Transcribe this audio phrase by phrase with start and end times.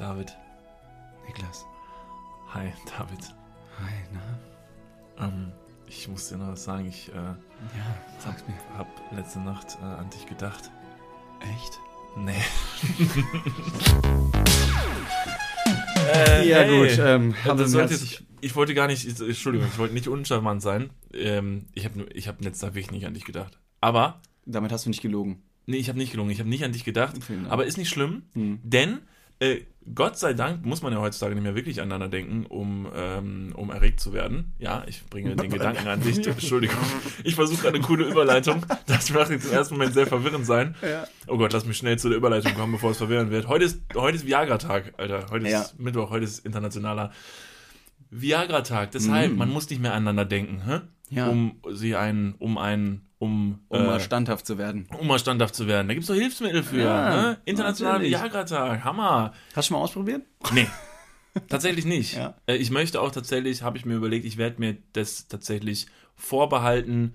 [0.00, 0.34] David.
[1.26, 1.66] Niklas.
[2.54, 3.34] Hi, David.
[3.78, 5.26] Hi, na?
[5.26, 5.52] Ähm,
[5.86, 6.88] ich muss dir noch was sagen.
[6.88, 7.36] Ich äh, Ja,
[8.18, 8.54] sag's mir.
[8.78, 10.70] hab letzte Nacht äh, an dich gedacht.
[11.40, 11.78] Echt?
[12.16, 12.32] Nee.
[16.44, 20.08] Ja, gut, ähm, wir sollte jetzt, ich wollte gar nicht, ich- Entschuldigung, ich wollte nicht
[20.08, 20.90] uncharmant sein.
[21.14, 23.60] Ähm, ich habe ich hab letzten Tag wirklich nicht an dich gedacht.
[23.80, 25.42] Aber, Damit hast du nicht gelogen.
[25.66, 27.14] nee, ich habe nicht gelungen, ich habe nicht an dich gedacht.
[27.28, 27.50] Dank.
[27.52, 28.58] Aber ist nicht schlimm, Hm.
[28.64, 29.02] denn
[29.40, 29.62] äh,
[29.94, 33.70] Gott sei Dank muss man ja heutzutage nicht mehr wirklich aneinander denken, um, ähm, um
[33.70, 34.52] erregt zu werden.
[34.58, 36.18] Ja, ich bringe den Gedanken an dich.
[36.26, 36.76] Entschuldigung.
[37.24, 38.64] Ich versuche eine coole Überleitung.
[38.86, 40.76] Das mag jetzt im ersten Moment sehr verwirrend sein.
[40.82, 41.06] Ja.
[41.26, 43.48] Oh Gott, lass mich schnell zu der Überleitung kommen, bevor es verwirrend wird.
[43.48, 45.26] Heute ist, heute ist Viagra-Tag, Alter.
[45.30, 45.62] Heute Ja.
[45.62, 47.10] ist Mittwoch, heute ist internationaler
[48.10, 48.90] Viagra-Tag.
[48.92, 49.36] Deshalb, Mm.
[49.38, 50.80] man muss nicht mehr aneinander denken, hä?
[51.12, 51.26] Ja.
[51.28, 54.88] um sie einen, um einen, um, Um äh, mal standhaft zu werden.
[54.98, 55.86] um mal standhaft zu werden.
[55.86, 56.80] Da gibt es doch Hilfsmittel für.
[56.82, 57.40] Ja, ne?
[57.44, 58.18] Internationaler natürlich.
[58.18, 59.32] Viagra-Tag, Hammer.
[59.54, 60.22] Hast du schon mal ausprobiert?
[60.52, 60.66] Nee,
[61.48, 62.16] tatsächlich nicht.
[62.16, 62.34] Ja.
[62.46, 67.14] Äh, Ich möchte auch tatsächlich, habe ich mir überlegt, ich werde mir das tatsächlich vorbehalten,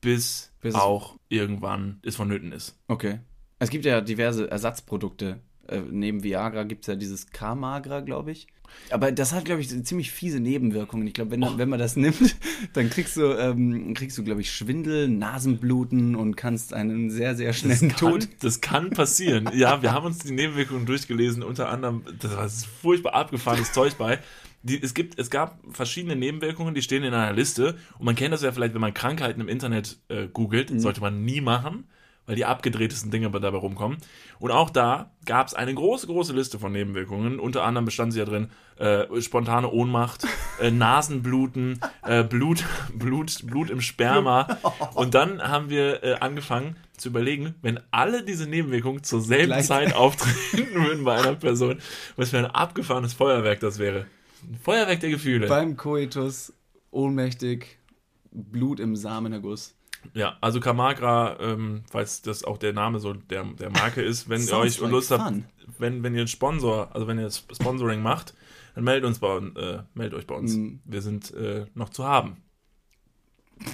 [0.00, 2.78] bis, Bis es- auch irgendwann es vonnöten ist.
[2.88, 3.20] Okay.
[3.58, 5.40] Es gibt ja diverse Ersatzprodukte.
[5.68, 8.46] Äh, neben Viagra gibt es ja dieses K-Magra, glaube ich.
[8.90, 11.06] Aber das hat, glaube ich, ziemlich fiese Nebenwirkungen.
[11.06, 12.34] Ich glaube, wenn, wenn man das nimmt,
[12.72, 17.52] dann kriegst du, ähm, kriegst du, glaube ich, Schwindel, Nasenbluten und kannst einen sehr, sehr
[17.52, 18.28] schnellen kann, Tod.
[18.40, 19.48] das kann passieren.
[19.54, 24.18] ja, wir haben uns die Nebenwirkungen durchgelesen, unter anderem, das war furchtbar abgefahrenes Zeug bei.
[24.62, 27.76] Die, es, gibt, es gab verschiedene Nebenwirkungen, die stehen in einer Liste.
[27.98, 30.80] Und man kennt das ja vielleicht, wenn man Krankheiten im Internet äh, googelt, Mhm.
[30.80, 31.84] sollte man nie machen,
[32.26, 33.98] weil die abgedrehtesten Dinge dabei rumkommen.
[34.38, 37.38] Und auch da gab es eine große, große Liste von Nebenwirkungen.
[37.38, 40.26] Unter anderem bestand sie ja drin, äh, spontane Ohnmacht,
[40.60, 42.64] äh, Nasenbluten, äh, Blut,
[42.94, 44.58] Blut, Blut im Sperma.
[44.94, 49.66] Und dann haben wir äh, angefangen zu überlegen, wenn alle diese Nebenwirkungen zur selben Gleich-
[49.66, 51.78] Zeit auftreten würden bei einer Person,
[52.16, 54.06] was für ein abgefahrenes Feuerwerk das wäre.
[54.48, 55.48] Ein Feuerwerk der Gefühle.
[55.48, 56.52] Beim Koitus,
[56.90, 57.78] ohnmächtig,
[58.30, 59.74] Blut im Samenerguss.
[60.12, 64.42] Ja, also Kamagra, ähm, falls das auch der Name so der, der Marke ist, wenn
[64.42, 65.44] ihr euch like Lust habt, fun.
[65.78, 68.34] wenn, wenn ihr einen Sponsor, also wenn ihr Sp- Sponsoring macht,
[68.74, 70.54] dann meldet uns bei uns, äh, meldet euch bei uns.
[70.54, 70.80] Mhm.
[70.84, 72.36] Wir sind äh, noch zu haben.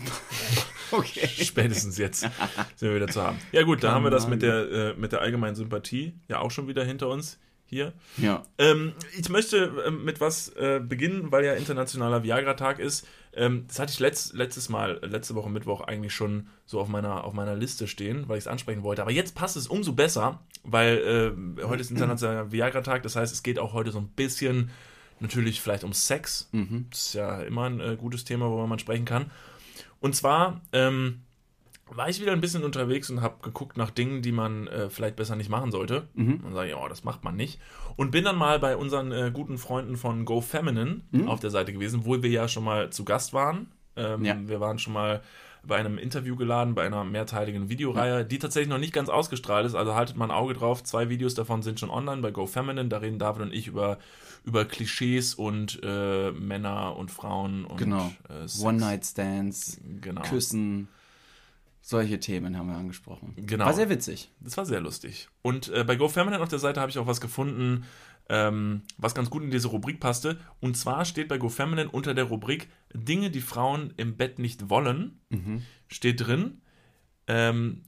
[0.93, 1.29] Okay.
[1.29, 2.21] Spätestens jetzt
[2.77, 3.39] sind wir wieder zu haben.
[3.53, 6.51] Ja gut, dann haben wir das mit der, äh, mit der allgemeinen Sympathie ja auch
[6.51, 7.93] schon wieder hinter uns hier.
[8.17, 8.43] Ja.
[8.59, 13.07] Ähm, ich möchte ähm, mit was äh, beginnen, weil ja internationaler Viagra-Tag ist.
[13.33, 17.25] Ähm, das hatte ich letzt, letztes Mal, letzte Woche Mittwoch eigentlich schon so auf meiner,
[17.25, 19.03] auf meiner Liste stehen, weil ich es ansprechen wollte.
[19.03, 20.99] Aber jetzt passt es umso besser, weil
[21.59, 23.03] äh, heute ist internationaler Viagra-Tag.
[23.03, 24.71] Das heißt, es geht auch heute so ein bisschen
[25.21, 26.49] natürlich vielleicht um Sex.
[26.53, 26.87] Mhm.
[26.91, 29.31] Das ist ja immer ein äh, gutes Thema, worüber man sprechen kann.
[30.01, 31.23] Und zwar ähm,
[31.97, 35.17] war ich wieder ein bisschen unterwegs und habe geguckt nach Dingen, die man äh, vielleicht
[35.17, 36.09] besser nicht machen sollte.
[36.15, 36.41] Mhm.
[36.45, 37.61] Und sage oh, das macht man nicht.
[37.97, 41.29] Und bin dann mal bei unseren äh, guten Freunden von Go Feminine Mhm.
[41.29, 43.67] auf der Seite gewesen, wo wir ja schon mal zu Gast waren.
[43.97, 44.37] Ähm, Ja.
[44.41, 45.21] Wir waren schon mal
[45.63, 49.75] bei einem Interview geladen, bei einer mehrteiligen Videoreihe, die tatsächlich noch nicht ganz ausgestrahlt ist.
[49.75, 50.83] Also haltet mal ein Auge drauf.
[50.85, 52.89] Zwei Videos davon sind schon online bei Go Feminine.
[52.89, 53.99] Da reden David und ich über,
[54.45, 58.11] über Klischees und äh, Männer und Frauen und Genau.
[58.31, 58.47] äh.
[58.65, 60.23] One-Night-Stands, Genau.
[60.23, 60.89] Küssen,
[61.83, 63.35] solche Themen haben wir angesprochen.
[63.37, 63.65] Genau.
[63.65, 64.31] War sehr witzig.
[64.41, 65.29] Das war sehr lustig.
[65.43, 67.85] Und äh, bei GoFeminine auf der Seite habe ich auch was gefunden,
[68.29, 70.39] ähm, was ganz gut in diese Rubrik passte.
[70.61, 75.19] Und zwar steht bei GoFeminine unter der Rubrik Dinge, die Frauen im Bett nicht wollen,
[75.31, 75.63] Mhm.
[75.89, 76.61] steht drin,
[77.27, 77.83] ähm,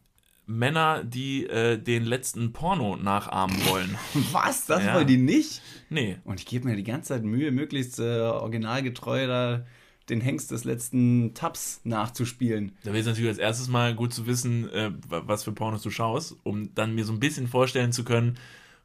[0.46, 3.96] Männer, die äh, den letzten Porno nachahmen wollen.
[4.32, 4.66] Was?
[4.66, 4.94] Das Ja.
[4.94, 5.62] wollen die nicht?
[5.88, 9.64] Nee, Und ich gebe mir die ganze Zeit Mühe, möglichst äh, originalgetreu da
[10.12, 12.72] den Hengst des letzten Tabs nachzuspielen.
[12.84, 15.82] da wäre es natürlich als erstes mal gut zu wissen, äh, wa- was für Pornos
[15.82, 18.38] du schaust, um dann mir so ein bisschen vorstellen zu können,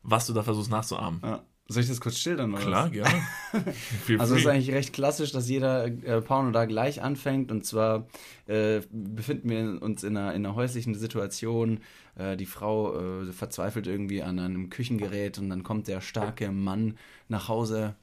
[0.03, 1.19] was du da versuchst nachzuahmen.
[1.23, 1.43] Ja.
[1.69, 2.53] Soll ich das kurz schildern?
[2.53, 3.21] Oder Klar, gerne.
[4.05, 7.51] Feel Also es ist eigentlich recht klassisch, dass jeder äh, Porno da gleich anfängt.
[7.51, 8.07] Und zwar
[8.45, 11.81] äh, befinden wir uns in einer, in einer häuslichen Situation.
[12.15, 16.97] Äh, die Frau äh, verzweifelt irgendwie an einem Küchengerät und dann kommt der starke Mann
[17.27, 17.95] nach Hause,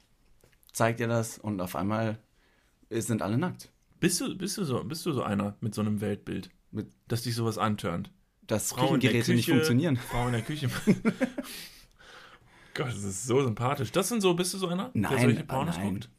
[0.71, 2.19] zeigt ihr das und auf einmal
[2.89, 3.71] sind alle nackt.
[3.99, 7.23] Bist du, bist, du so, bist du so einer mit so einem Weltbild, Mit- dass
[7.23, 8.11] dich sowas antörnt?
[8.41, 9.97] Dass der Küchengeräte nicht Küche, funktionieren.
[9.97, 10.69] Frau in der Küche.
[12.75, 13.91] Gott, das ist so sympathisch.
[13.91, 15.93] Das sind so, bist du so einer, der Nein, solche äh, Pornos nein.
[15.93, 16.09] guckt?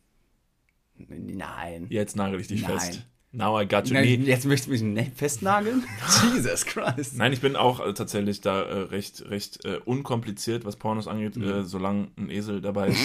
[0.99, 1.87] Nein.
[1.91, 2.79] Jetzt nagel ich dich Nein.
[2.81, 3.07] fest.
[3.37, 3.93] Now I got you.
[3.95, 4.15] Nein, Nee.
[4.25, 5.85] Jetzt möchtest du mich ne- festnageln?
[6.35, 7.17] Jesus Christ.
[7.19, 11.37] Nein, ich bin auch äh, tatsächlich da äh, recht, recht äh, unkompliziert, was Pornos angeht,
[11.37, 11.45] Mhm.
[11.45, 12.99] äh, solange ein Esel dabei ist.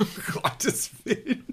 [0.32, 1.44] Gottes Willen.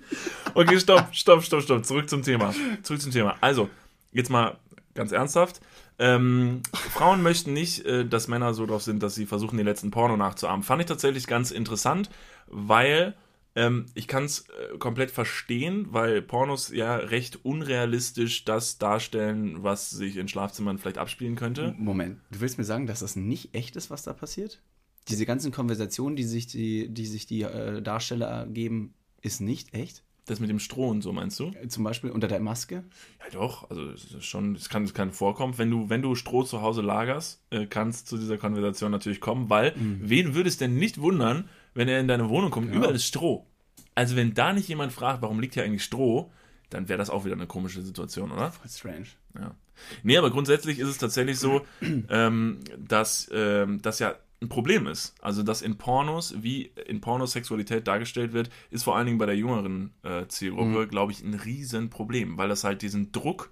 [0.56, 1.86] Okay, stopp, stopp, stopp, stopp.
[1.86, 2.54] Zurück zum Thema.
[2.82, 3.36] Zurück zum Thema.
[3.42, 3.70] Also,
[4.12, 4.58] jetzt mal
[4.96, 5.60] ganz ernsthaft.
[6.00, 9.92] Ähm, Frauen möchten nicht, äh, dass Männer so drauf sind, dass sie versuchen, den letzten
[9.92, 10.64] Porno nachzuahmen.
[10.64, 12.10] Fand ich tatsächlich ganz interessant,
[12.48, 13.14] weil
[13.56, 19.90] ähm, ich kann es äh, komplett verstehen, weil Pornos ja recht unrealistisch das darstellen, was
[19.90, 21.74] sich in Schlafzimmern vielleicht abspielen könnte.
[21.78, 24.62] Moment, du willst mir sagen, dass das nicht echt ist, was da passiert?
[25.08, 30.04] Diese ganzen Konversationen, die sich die, die, sich die äh, Darsteller geben, ist nicht echt?
[30.28, 31.52] Das mit dem Stroh und so, meinst du?
[31.68, 32.84] Zum Beispiel unter der Maske?
[33.24, 33.70] Ja, doch.
[33.70, 35.60] Also, es ist schon, es kann, es kann vorkommen.
[35.60, 39.22] Wenn du, wenn du Stroh zu Hause lagerst, äh, kann es zu dieser Konversation natürlich
[39.22, 40.00] kommen, weil, Mhm.
[40.02, 42.70] wen würde es denn nicht wundern, wenn er in deine Wohnung kommt?
[42.70, 42.78] Ja.
[42.78, 43.46] Überall ist Stroh.
[43.94, 46.32] Also, wenn da nicht jemand fragt, warum liegt hier eigentlich Stroh,
[46.70, 48.52] dann wäre das auch wieder eine komische Situation, oder?
[48.52, 49.08] Voll strange.
[49.38, 49.56] Ja.
[50.04, 51.62] Nee, aber grundsätzlich ist es tatsächlich so,
[52.10, 55.16] ähm, dass ähm, das ja ein Problem ist.
[55.22, 59.26] Also, dass in Pornos, wie in Pornos Sexualität dargestellt wird, ist vor allen Dingen bei
[59.26, 63.52] der jüngeren äh, Zielgruppe, glaube ich, ein Riesenproblem, weil das halt diesen Druck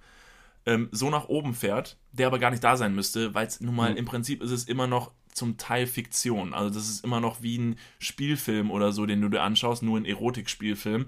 [0.66, 3.74] ähm, so nach oben fährt, der aber gar nicht da sein müsste, weil es nun
[3.74, 6.54] mal im Prinzip ist es immer noch zum Teil Fiktion.
[6.54, 9.98] Also das ist immer noch wie ein Spielfilm oder so, den du dir anschaust, nur
[9.98, 11.06] ein Erotikspielfilm.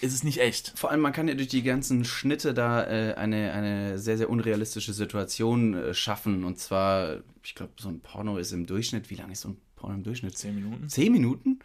[0.00, 0.72] Es ist nicht echt.
[0.76, 4.30] Vor allem, man kann ja durch die ganzen Schnitte da äh, eine, eine sehr, sehr
[4.30, 6.44] unrealistische Situation äh, schaffen.
[6.44, 9.56] Und zwar, ich glaube, so ein Porno ist im Durchschnitt, wie lange ist so ein
[9.76, 10.36] Porno im Durchschnitt?
[10.38, 10.88] Zehn Minuten.
[10.88, 11.58] Zehn Minuten?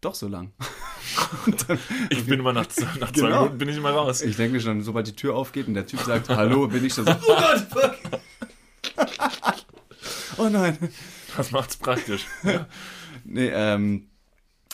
[0.00, 0.52] Doch so lang.
[1.68, 1.78] Dann,
[2.10, 3.42] Ich bin immer nach, zwei- nach zwei Genau.
[3.42, 4.22] Minuten bin ich immer raus.
[4.22, 6.94] ich denke mir schon, sobald die Tür aufgeht und der Typ sagt, hallo, bin ich
[6.94, 7.96] schon so, oh Gott, fuck.
[10.40, 10.76] Oh nein.
[11.36, 12.26] Das macht's praktisch.
[13.24, 14.08] Nee, ähm,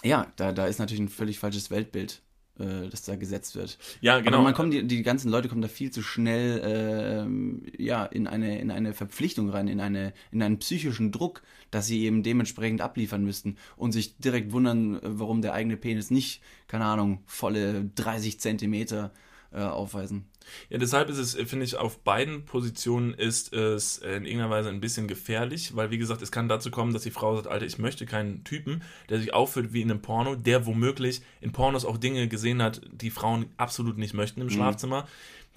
[0.04, 2.22] ja, da, da ist natürlich ein völlig falsches Weltbild,
[2.58, 3.78] äh, das da gesetzt wird.
[4.00, 4.36] Ja, genau.
[4.36, 8.26] Aber man kommt, die, die ganzen Leute kommen da viel zu schnell ähm, ja, in,
[8.26, 12.80] eine, in eine Verpflichtung rein, in, eine, in einen psychischen Druck, dass sie eben dementsprechend
[12.82, 17.90] abliefern müssten und sich direkt wundern, äh, warum der eigene Penis nicht, keine Ahnung, volle
[17.96, 19.12] 30 Zentimeter
[19.52, 20.26] äh, aufweisen.
[20.68, 24.50] Ja, deshalb ist es, äh, finde ich, auf beiden Positionen ist es äh, in irgendeiner
[24.50, 27.48] Weise ein bisschen gefährlich, weil, wie gesagt, es kann dazu kommen, dass die Frau sagt,
[27.48, 31.52] Alter, ich möchte keinen Typen, der sich aufführt wie in einem Porno, der womöglich in
[31.52, 35.06] Pornos auch Dinge gesehen hat, die Frauen absolut nicht möchten im Schlafzimmer,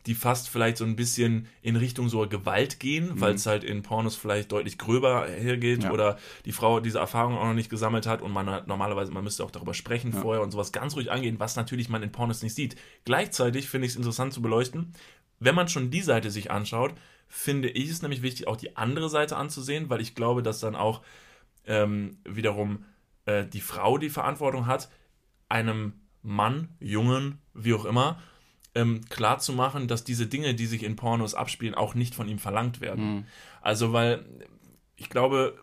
[0.10, 3.84] die fast vielleicht so ein bisschen in Richtung so Gewalt gehen, weil es halt in
[3.84, 5.92] Pornos vielleicht deutlich gröber hergeht Ja.
[5.92, 9.24] oder die Frau diese Erfahrung auch noch nicht gesammelt hat und man hat normalerweise, man
[9.24, 12.42] müsste auch darüber sprechen vorher und sowas ganz ruhig angehen, was natürlich man in Pornos
[12.42, 12.76] nicht sieht.
[13.06, 14.94] Gleichzeitig finde ich es interessant zu beleuchten,
[15.40, 16.96] wenn man schon die Seite sich anschaut,
[17.28, 20.76] finde ich es nämlich wichtig, auch die andere Seite anzusehen, weil ich glaube, dass dann
[20.76, 21.04] auch
[21.68, 22.84] ähm, wiederum
[23.26, 24.90] äh, die Frau die Verantwortung hat,
[25.50, 28.20] einem Mann, Jungen, wie auch immer,
[28.80, 32.28] ähm, klar zu machen, dass diese Dinge, die sich in Pornos abspielen, auch nicht von
[32.28, 33.26] ihm verlangt werden.
[33.62, 34.26] Also, weil
[34.96, 35.56] ich glaube,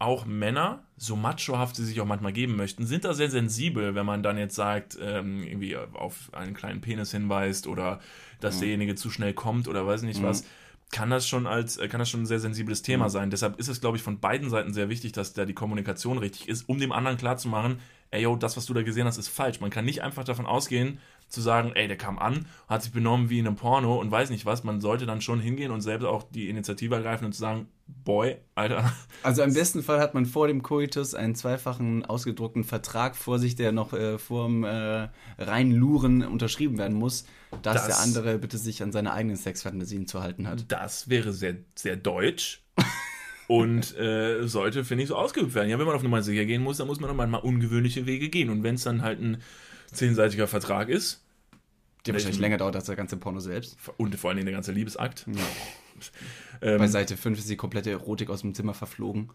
[0.00, 4.06] auch Männer, so machohaft sie sich auch manchmal geben möchten, sind da sehr sensibel, wenn
[4.06, 8.00] man dann jetzt sagt, ähm, irgendwie auf einen kleinen Penis hinweist oder
[8.40, 10.44] dass derjenige zu schnell kommt oder weiß nicht was.
[10.90, 13.30] Kann das schon als, äh, kann das schon ein sehr sensibles Thema sein.
[13.30, 16.48] Deshalb ist es, glaube ich, von beiden Seiten sehr wichtig, dass da die Kommunikation richtig
[16.48, 17.78] ist, um dem anderen klarzumachen,
[18.10, 19.60] ey, yo, das, was du da gesehen hast, ist falsch.
[19.60, 20.98] Man kann nicht einfach davon ausgehen,
[21.30, 24.30] zu sagen, ey, der kam an, hat sich benommen wie in einem Porno und weiß
[24.30, 24.64] nicht was.
[24.64, 27.68] Man sollte dann schon hingehen und selbst auch die Initiative ergreifen und zu sagen,
[28.04, 28.92] Boy, Alter,
[29.24, 33.56] Also im besten Fall hat man vor dem Koitus einen zweifachen ausgedruckten Vertrag vor sich,
[33.56, 37.24] der noch äh, vorm äh, Reinluren unterschrieben werden muss,
[37.62, 40.64] dass Das- der andere bitte sich an seine eigenen Sexfantasien zu halten hat.
[40.70, 42.62] das wäre sehr, sehr deutsch.
[43.48, 45.68] Und äh, sollte, finde ich, so ausgeübt werden.
[45.68, 48.28] Ja, wenn man auf Nummer sicher gehen muss, dann muss man auch manchmal ungewöhnliche Wege
[48.28, 48.48] gehen.
[48.48, 49.38] Und wenn es dann halt ein
[49.92, 51.24] zehnseitiger Vertrag ist,
[52.06, 53.76] Der wahrscheinlich länger dauert als der ganze Porno selbst.
[53.96, 55.26] und vor allen Dingen der ganze Liebesakt,
[56.60, 59.30] Bei ähm, Seite 5 ist die komplette Erotik aus dem Zimmer verflogen.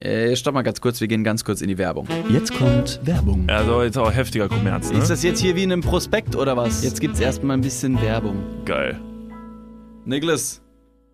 [0.00, 2.06] Äh, stopp mal ganz kurz, wir gehen ganz kurz in die Werbung.
[2.28, 3.48] Jetzt kommt Werbung.
[3.48, 4.98] also jetzt auch heftiger Kommerz, ne?
[4.98, 6.82] Ist das jetzt hier wie in einem Prospekt oder was?
[6.84, 8.64] Jetzt gibt's erstmal ein bisschen Werbung.
[8.66, 9.00] geil.
[10.04, 10.60] Niklas,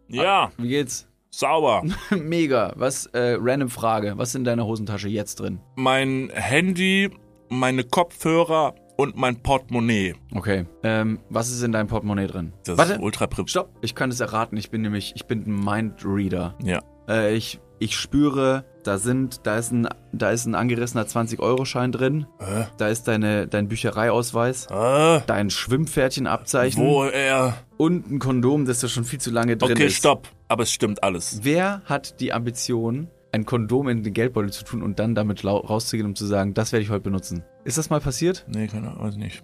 [0.09, 1.07] Ja, wie geht's?
[1.31, 1.85] sauber.
[2.11, 2.73] Mega.
[2.75, 4.15] Was, äh, random Frage.
[4.17, 5.61] Was ist in deiner Hosentasche jetzt drin?
[5.77, 7.11] Mein Handy,
[7.51, 10.15] meine Kopfhörer und mein Portemonnaie.
[10.35, 10.67] Okay.
[10.83, 12.53] Ähm, was ist in deinem Portemonnaie drin?
[12.65, 12.95] Das Warte.
[12.95, 13.49] ist ultra prip.
[13.49, 13.71] Stopp.
[13.83, 14.57] Ich kann es erraten.
[14.57, 16.55] Ich bin nämlich, ich bin ein Mindreader.
[16.63, 16.81] Ja.
[17.09, 22.27] Äh, ich, ich spüre, da sind, da ist ein, da ist ein angerissener 20-Euro-Schein drin.
[22.39, 22.67] Hä?
[22.77, 24.67] Da ist deine, dein Büchereiausweis.
[24.71, 26.83] Äh, Dein Schwimmpferdchenabzeichen.
[26.85, 27.55] wo er.
[27.79, 29.97] Und ein Kondom, das da schon viel zu lange drin Okay, ist.
[29.97, 30.29] stopp.
[30.49, 31.41] Aber es stimmt alles.
[31.43, 36.07] Wer hat die Ambition, ein Kondom in den Geldbeutel zu tun und dann damit rauszugehen,
[36.07, 37.45] um zu sagen, das werde ich heute benutzen?
[37.65, 38.47] Ist das mal passiert?
[38.49, 39.43] Nee, keine Ahnung, weiß nicht,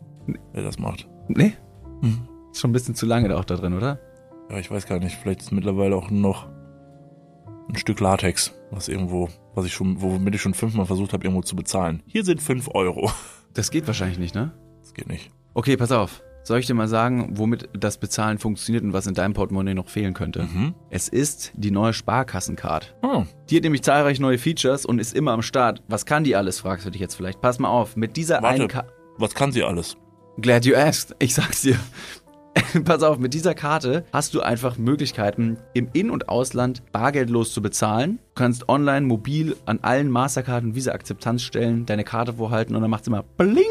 [0.52, 1.08] wer das macht.
[1.28, 1.52] Nee.
[2.00, 2.28] Hm.
[2.50, 3.98] Ist schon ein bisschen zu lange da auch da drin, oder?
[4.50, 5.16] Ja, ich weiß gar nicht.
[5.16, 6.48] Vielleicht ist mittlerweile auch noch
[7.68, 11.42] ein Stück Latex, was irgendwo, was ich schon, womit ich schon fünfmal versucht habe, irgendwo
[11.42, 12.02] zu bezahlen.
[12.06, 13.10] Hier sind fünf Euro.
[13.54, 14.52] Das geht wahrscheinlich nicht, ne?
[14.82, 15.30] Das geht nicht.
[15.54, 16.22] Okay, pass auf.
[16.46, 19.88] Soll ich dir mal sagen, womit das Bezahlen funktioniert und was in deinem Portemonnaie noch
[19.88, 20.44] fehlen könnte?
[20.44, 20.74] Mhm.
[20.90, 22.94] Es ist die neue Sparkassencard.
[23.02, 23.24] Oh.
[23.50, 25.82] Die hat nämlich zahlreiche neue Features und ist immer am Start.
[25.88, 27.40] Was kann die alles, fragst du dich jetzt vielleicht.
[27.40, 28.84] Pass mal auf, mit dieser einen Warte, Ka
[29.18, 29.96] was kann sie alles?
[30.40, 31.16] Glad you asked.
[31.18, 31.80] Ich sag's dir.
[32.84, 37.60] Pass auf, mit dieser Karte hast du einfach Möglichkeiten, im In- und Ausland bargeldlos zu
[37.60, 38.20] bezahlen.
[38.20, 43.08] Du kannst online, mobil an allen Mastercard- und Visa-Akzeptanzstellen deine Karte vorhalten und dann macht's
[43.08, 43.64] immer Bling.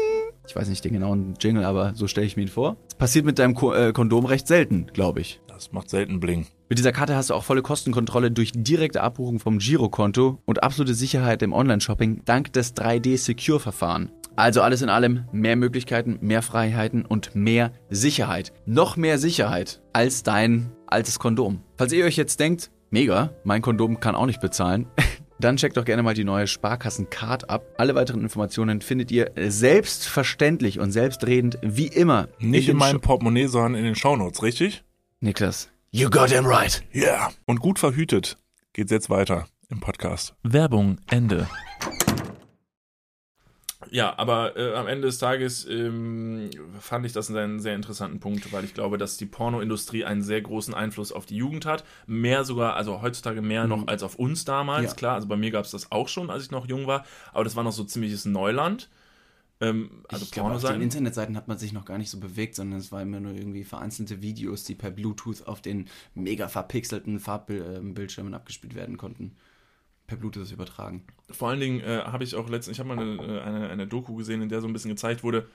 [0.48, 2.76] Ich weiß nicht den genauen Jingle, aber so stelle ich mir ihn vor.
[2.88, 5.40] Das passiert mit deinem Ko äh, Kondom recht selten, glaube ich.
[5.48, 6.46] Das macht selten Bling.
[6.68, 10.94] Mit dieser Karte hast du auch volle Kostenkontrolle durch direkte Abbuchung vom Girokonto und absolute
[10.94, 14.10] Sicherheit im Online-Shopping dank des 3D-Secure-Verfahren.
[14.36, 18.52] Also alles in allem mehr Möglichkeiten, mehr Freiheiten und mehr Sicherheit.
[18.66, 21.62] Noch mehr Sicherheit als dein altes Kondom.
[21.78, 24.86] Falls ihr euch jetzt denkt, mega, mein Kondom kann auch nicht bezahlen,
[25.38, 27.64] dann checkt doch gerne mal die neue Sparkassen-Card ab.
[27.78, 32.28] Alle weiteren Informationen findet ihr selbstverständlich und selbstredend wie immer.
[32.38, 34.82] Nicht in den meinem Sho- Portemonnaie, sondern in den Shownotes, richtig?
[35.20, 35.70] Niklas.
[35.90, 36.82] You got him right.
[36.92, 37.02] Ja.
[37.02, 37.30] Yeah.
[37.46, 38.36] Und gut verhütet
[38.72, 40.34] geht's jetzt weiter im Podcast.
[40.42, 41.48] Werbung, Ende.
[43.90, 46.50] Ja, aber äh, am Ende des Tages ähm,
[46.80, 50.40] fand ich das einen sehr interessanten Punkt, weil ich glaube, dass die Pornoindustrie einen sehr
[50.40, 51.84] großen Einfluss auf die Jugend hat.
[52.06, 54.90] Mehr sogar, also heutzutage mehr noch als auf uns damals.
[54.90, 54.96] Ja.
[54.96, 57.44] Klar, also bei mir gab es das auch schon, als ich noch jung war, aber
[57.44, 58.88] das war noch so ziemliches Neuland.
[59.60, 60.82] Ähm, also ich glaube, auf den.
[60.82, 63.64] Internetseiten hat man sich noch gar nicht so bewegt, sondern es war immer nur irgendwie
[63.64, 69.36] vereinzelte Videos, die per Bluetooth auf den mega verpixelten Farbbildschirmen abgespielt werden konnten.
[70.06, 71.04] Per Bluetooth übertragen.
[71.30, 73.86] Vor allen Dingen äh, habe ich auch letztens, ich habe mal eine, äh, eine, eine
[73.86, 75.46] Doku gesehen, in der so ein bisschen gezeigt wurde,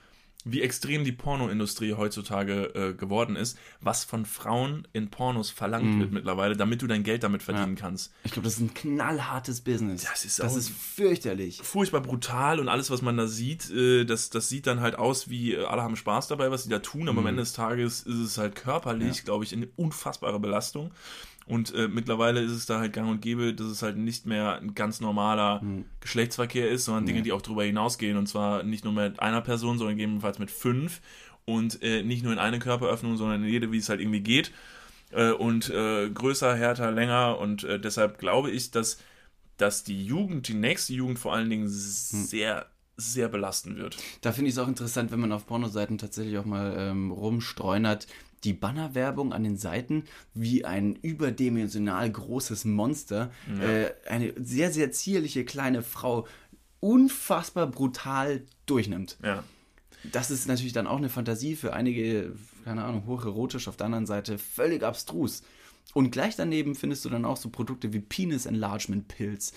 [0.44, 6.10] wie extrem die Pornoindustrie heutzutage äh, geworden ist, was von Frauen in Pornos verlangt wird
[6.10, 8.12] mittlerweile, damit du dein Geld damit verdienen kannst.
[8.24, 10.02] Ich glaube, das ist ein knallhartes Business.
[10.02, 11.60] Das ist das ist fürchterlich.
[11.62, 15.30] Furchtbar brutal und alles, was man da sieht, äh, das, das sieht dann halt aus
[15.30, 18.02] wie äh, alle haben Spaß dabei, was sie da tun, aber am Ende des Tages
[18.02, 20.90] ist es halt körperlich, glaube ich, eine unfassbare Belastung.
[21.46, 24.58] Und äh, mittlerweile ist es da halt gang und gäbe, dass es halt nicht mehr
[24.60, 25.62] ein ganz normaler
[26.00, 28.16] Geschlechtsverkehr ist, sondern Dinge, die auch darüber hinausgehen.
[28.16, 31.00] Und zwar nicht nur mit einer Person, sondern gegebenenfalls mit fünf.
[31.44, 34.52] Und äh, nicht nur in eine Körperöffnung, sondern in jede, wie es halt irgendwie geht.
[35.10, 37.38] Äh, und äh, größer, härter, länger.
[37.38, 38.98] Und äh, deshalb glaube ich, dass,
[39.56, 43.96] dass die Jugend, die nächste Jugend vor allen Dingen sehr, sehr belasten wird.
[44.20, 48.06] Da finde ich es auch interessant, wenn man auf Pornoseiten tatsächlich auch mal ähm, rumstreunert.
[48.44, 53.30] Die Bannerwerbung an den Seiten wie ein überdimensional großes Monster.
[53.60, 56.26] Äh, eine sehr, sehr zierliche kleine Frau
[56.80, 59.16] unfassbar brutal durchnimmt.
[59.22, 59.44] Ja.
[60.10, 62.34] Das ist natürlich dann auch eine Fantasie für einige,
[62.64, 65.42] keine Ahnung, hocherotisch, auf der anderen Seite völlig abstrus.
[65.94, 69.52] Und gleich daneben findest du dann auch so Produkte wie Penis Enlargement Pills,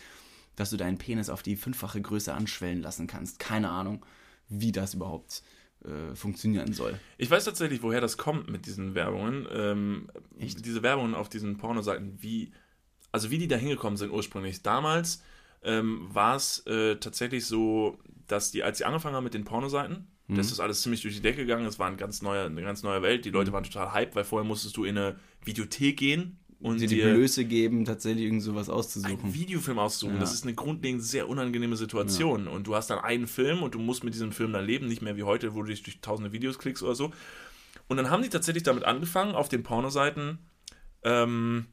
[0.56, 3.40] dass du deinen Penis auf die fünffache Größe anschwellen lassen kannst.
[3.40, 4.06] Keine Ahnung,
[4.50, 5.44] wie das überhaupt
[5.86, 7.00] äh, funktionieren soll.
[7.18, 9.48] Ich weiß tatsächlich, woher das kommt mit diesen Werbungen.
[9.52, 12.52] Ähm, diese Werbungen auf diesen Pornoseiten, wie,
[13.12, 14.62] also wie die da hingekommen sind ursprünglich.
[14.62, 15.24] Damals
[15.64, 20.08] ähm, war es äh, tatsächlich so, dass die, als sie angefangen haben mit den Pornoseiten,
[20.28, 21.68] das ist alles ziemlich durch die Decke gegangen.
[21.68, 23.26] Es war ein ganz neuer, eine ganz neue Welt.
[23.26, 26.88] Die Leute waren total hyped, weil vorher musstest du in eine Videothek gehen und Sie
[26.88, 29.20] die Blöße geben, tatsächlich irgend sowas auszusuchen.
[29.20, 30.16] einen Videofilm auszusuchen.
[30.16, 30.22] Ja.
[30.22, 32.48] Das ist eine grundlegend sehr unangenehme Situation.
[32.48, 35.02] Und du hast dann einen Film und du musst mit diesem Film dann leben, nicht
[35.02, 37.12] mehr wie heute, wo du dich durch tausende Videos klickst oder so.
[37.88, 40.40] Und dann haben die tatsächlich damit angefangen, auf den Pornoseiten
[41.04, 41.68] ähm,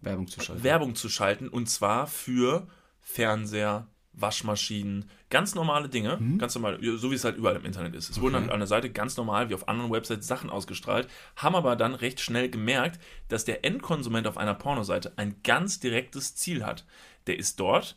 [0.00, 0.64] Werbung zu schalten.
[0.64, 2.66] Werbung zu schalten und zwar für
[3.00, 8.10] Fernseher, Waschmaschinen, ganz normale Dinge, ganz normal, so wie es halt überall im Internet ist.
[8.10, 11.56] Es wurden dann an der Seite ganz normal wie auf anderen Websites Sachen ausgestrahlt, haben
[11.56, 16.64] aber dann recht schnell gemerkt, dass der Endkonsument auf einer Pornoseite ein ganz direktes Ziel
[16.64, 16.84] hat.
[17.26, 17.96] Der ist dort,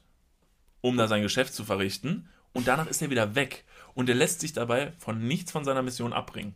[0.81, 3.65] um da sein Geschäft zu verrichten und danach ist er wieder weg.
[3.93, 6.53] Und er lässt sich dabei von nichts von seiner Mission abbringen.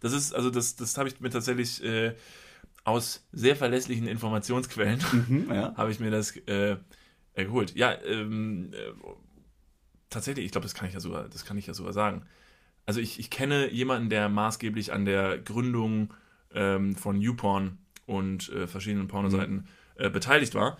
[0.00, 2.14] Das ist, also das, das habe ich mir tatsächlich äh,
[2.84, 5.74] aus sehr verlässlichen Informationsquellen Hm, ja.
[5.76, 6.76] habe ich mir das äh,
[7.34, 7.74] äh, geholt.
[7.74, 8.92] Ja, ähm, äh,
[10.10, 12.22] tatsächlich, ich glaube, das kann ich ja sogar, das kann ich ja sogar sagen.
[12.86, 16.12] Also ich, ich kenne jemanden, der maßgeblich an der Gründung
[16.54, 20.78] ähm, von YouPorn und äh, verschiedenen Pornoseiten äh, beteiligt war.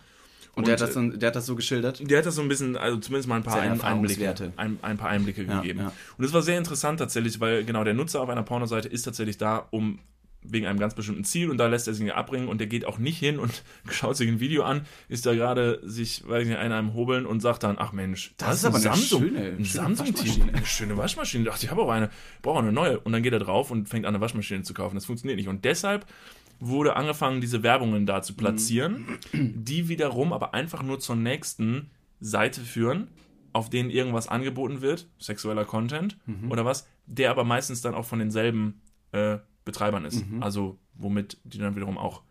[0.54, 2.10] Und, der, hat Und, das dann, der hat das so geschildert?
[2.10, 4.98] Der hat das so ein bisschen, also zumindest mal ein paar ein, Einblicke, ein, ein
[4.98, 5.80] paar Einblicke Ja, gegeben.
[5.80, 5.92] ja.
[6.18, 9.38] Und es war sehr interessant tatsächlich, weil genau der Nutzer auf einer Pornoseite ist tatsächlich
[9.38, 9.98] da, um
[10.44, 12.98] wegen einem ganz bestimmten Ziel und da lässt er sich abbringen und der geht auch
[12.98, 16.58] nicht hin und schaut sich ein Video an, ist da gerade sich, weiß ich nicht,
[16.58, 19.56] einer am Hobeln und sagt dann, ach Mensch, Das ist ein aber eine Samsung, schöne-
[19.58, 20.52] ein Samsung-Team, Waschmaschine.
[20.54, 21.44] eine schöne Waschmaschine.
[21.44, 22.10] Dachte ich, habe auch eine,
[22.42, 22.98] brauche eine neue.
[23.00, 24.94] Und dann geht er drauf und fängt an, eine Waschmaschine zu kaufen.
[24.96, 25.48] Das funktioniert nicht.
[25.48, 26.06] Und deshalb
[26.60, 32.60] wurde angefangen, diese Werbungen da zu platzieren, die wiederum aber einfach nur zur nächsten Seite
[32.60, 33.08] führen,
[33.52, 36.16] auf denen irgendwas angeboten wird, sexueller Content
[36.48, 38.80] oder was, der aber meistens dann auch von denselben
[39.12, 40.26] äh, Betreibern ist.
[40.26, 40.42] Mhm.
[40.42, 42.22] Also womit die dann wiederum auch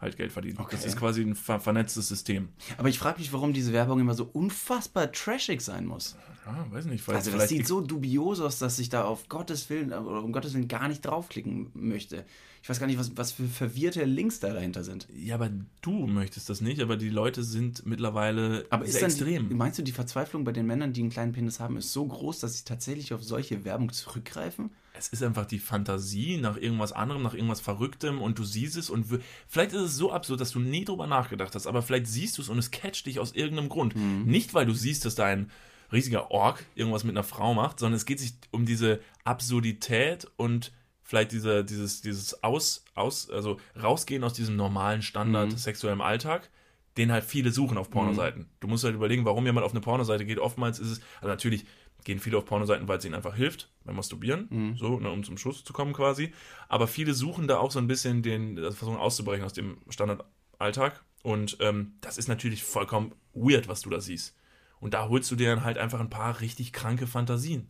[0.00, 0.58] halt Geld verdienen.
[0.58, 0.70] Okay.
[0.76, 2.48] Das ist quasi ein ver vernetztes System.
[2.78, 6.16] Aber ich frage mich, warum diese Werbung immer so unfassbar trashig sein muss.
[6.46, 7.04] Ja, weiß nicht.
[7.04, 10.32] Vielleicht, Also das sieht so dubios aus, dass ich da auf Gottes Willen, oder um
[10.32, 12.24] Gottes Willen gar nicht draufklicken möchte.
[12.62, 15.06] Ich weiß gar nicht, was, was für verwirrte Links da dahinter sind.
[15.14, 15.50] ja, aber
[15.82, 19.50] du möchtest das nicht, aber die Leute sind mittlerweile Aber ist sehr extrem.
[19.50, 22.06] Die, meinst du, die Verzweiflung bei den Männern, die einen kleinen Penis haben, ist so
[22.06, 24.70] groß, dass sie tatsächlich auf solche Werbung zurückgreifen?
[25.00, 28.90] Es ist einfach die Fantasie nach irgendwas anderem, nach irgendwas Verrücktem und du siehst es
[28.90, 29.06] und
[29.48, 32.42] vielleicht ist es so absurd, dass du nie drüber nachgedacht hast, aber vielleicht siehst du
[32.42, 33.94] es und es catcht dich aus irgendeinem Grund.
[34.26, 35.50] Nicht, weil du siehst, dass da ein
[35.90, 40.70] riesiger Ork irgendwas mit einer Frau macht, sondern es geht sich um diese Absurdität und
[41.02, 46.50] vielleicht diese, dieses, dieses Aus, aus, also rausgehen aus diesem normalen Standard sexuellem Alltag,
[46.96, 48.46] den halt viele suchen auf Pornoseiten.
[48.60, 50.38] Du musst halt überlegen, warum jemand auf eine Pornoseite geht.
[50.38, 51.64] Oftmals ist es, also natürlich
[52.04, 55.38] gehen viele auf Pornoseiten, weil es ihnen einfach hilft beim Masturbieren, so, ne, um zum
[55.38, 56.32] Schuss zu kommen quasi.
[56.68, 61.04] Aber viele suchen da auch so ein bisschen den, das versuchen auszubrechen aus dem Standardalltag.
[61.22, 64.34] Und ähm, das ist natürlich vollkommen weird, was du da siehst.
[64.80, 67.68] Und da holst du dir dann halt einfach ein paar richtig kranke Fantasien.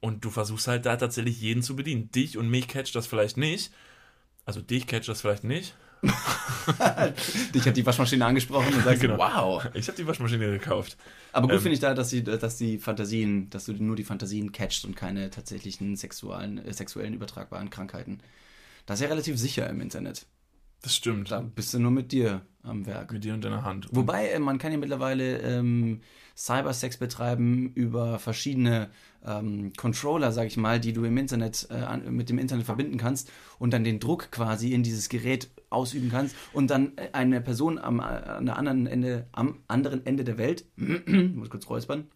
[0.00, 2.10] Und du versuchst halt da tatsächlich jeden zu bedienen.
[2.10, 3.72] Dich und mich catcht das vielleicht nicht.
[4.44, 5.74] Also dich catcht das vielleicht nicht.
[7.54, 9.18] Dich hat die Waschmaschine angesprochen und sagst, Genau.
[9.18, 9.64] wow.
[9.74, 10.96] Ich habe die Waschmaschine gekauft.
[11.32, 14.04] Aber gut Ähm, finde ich da, dass, sie, dass die Fantasien, dass du nur die
[14.04, 18.18] Fantasien catchst und keine tatsächlichen sexuellen, äh, sexuellen übertragbaren Krankheiten.
[18.86, 20.26] Das ist ja relativ sicher im Internet.
[20.82, 21.30] Das stimmt.
[21.30, 23.12] Da bist du nur mit dir am Werk.
[23.12, 23.88] Mit dir und deiner Hand.
[23.92, 26.00] Wobei, äh, man kann ja mittlerweile ähm,
[26.36, 28.90] Cybersex betreiben über verschiedene
[29.24, 33.32] ähm, Controller, sag ich mal, die du im Internet äh, mit dem Internet verbinden kannst
[33.58, 37.78] und dann den Druck quasi in dieses Gerät ausüben kannst und dann äh, eine Person
[37.78, 42.08] am, äh, an der anderen Ende, am anderen Ende der Welt, ich muss kurz räuspern,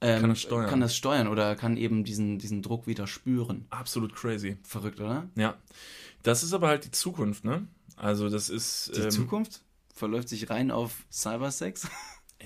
[0.00, 0.70] ähm, Kann das steuern.
[0.70, 3.66] kann das steuern oder kann eben diesen, diesen Druck wieder spüren.
[3.68, 4.56] Absolut crazy.
[4.62, 5.28] Verrückt, oder?
[5.34, 5.56] Ja.
[6.22, 7.66] Das ist aber halt die Zukunft, ne?
[7.96, 8.92] Also das ist.
[8.96, 9.62] Die ähm, Zukunft
[9.94, 11.88] verläuft sich rein auf Cybersex.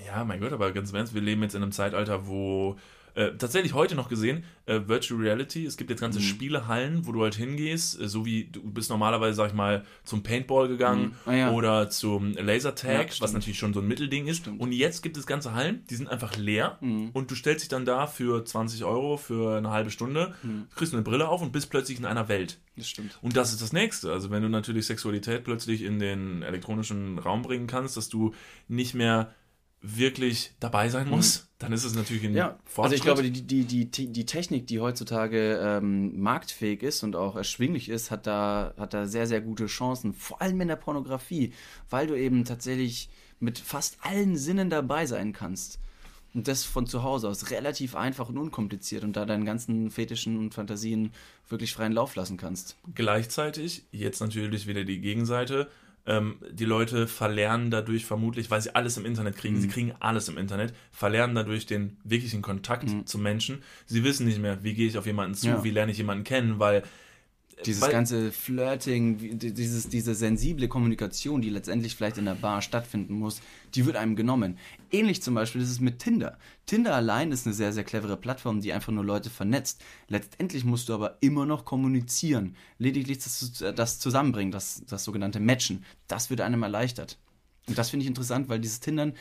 [0.05, 2.75] Ja, mein Gott, aber ganz im Ernst, wir leben jetzt in einem Zeitalter, wo
[3.15, 6.05] äh, tatsächlich heute noch gesehen, äh, Virtual Reality, es gibt jetzt Mhm.
[6.05, 9.85] ganze Spielehallen, wo du halt hingehst, äh, so wie du bist normalerweise, sag ich mal,
[10.03, 11.13] zum Paintball gegangen Mhm.
[11.25, 11.51] Ah, ja.
[11.51, 14.39] oder zum Lasertag, Ja, was natürlich schon so ein Mittelding ist.
[14.39, 14.59] Stimmt.
[14.59, 17.09] Und jetzt gibt es ganze Hallen, die sind einfach leer Mhm.
[17.13, 20.67] und du stellst dich dann da für 20 Euro für eine halbe Stunde, Mhm.
[20.75, 22.59] kriegst eine Brille auf und bist plötzlich in einer Welt.
[22.75, 23.17] Das stimmt.
[23.21, 24.11] Und das ist das Nächste.
[24.11, 28.33] Also wenn du natürlich Sexualität plötzlich in den elektronischen Raum bringen kannst, dass du
[28.67, 29.33] nicht mehr
[29.85, 32.37] wirklich dabei sein musst, dann ist es natürlich ein Mhm.
[32.37, 32.97] Ja, also Fortschritt.
[32.97, 37.89] ich glaube, die, die, die, die Technik, die heutzutage ähm, marktfähig ist und auch erschwinglich
[37.89, 40.13] ist, hat da, hat da sehr, sehr gute Chancen.
[40.13, 41.53] Vor allem in der Pornografie,
[41.89, 45.79] weil du eben tatsächlich mit fast allen Sinnen dabei sein kannst.
[46.33, 50.37] Und das von zu Hause aus relativ einfach und unkompliziert und da deinen ganzen Fetischen
[50.37, 51.13] und Fantasien
[51.47, 52.75] wirklich freien Lauf lassen kannst.
[52.93, 55.69] Gleichzeitig, jetzt natürlich wieder die Gegenseite,
[56.07, 59.61] ähm, die Leute verlernen dadurch vermutlich, weil sie alles im Internet kriegen, Mhm.
[59.61, 63.63] sie kriegen alles im Internet, verlernen dadurch den wirklichen Kontakt zu Menschen.
[63.87, 65.53] Sie wissen nicht mehr, wie gehe ich auf jemanden zu, Mhm.
[65.55, 65.63] Ja.
[65.63, 66.83] wie lerne ich jemanden kennen, weil
[67.63, 73.13] Dieses weil, ganze Flirting, dieses, diese sensible Kommunikation, die letztendlich vielleicht in der Bar stattfinden
[73.13, 73.39] muss,
[73.73, 74.57] die wird einem genommen.
[74.91, 76.37] Ähnlich zum Beispiel ist es mit Tinder.
[76.65, 79.81] Tinder allein ist eine sehr, sehr clevere Plattform, die einfach nur Leute vernetzt.
[80.09, 82.57] Letztendlich musst du aber immer noch kommunizieren.
[82.77, 87.17] Lediglich das, das Zusammenbringen, das, das sogenannte Matchen, das wird einem erleichtert.
[87.67, 89.13] Und das finde ich interessant, weil dieses Tindern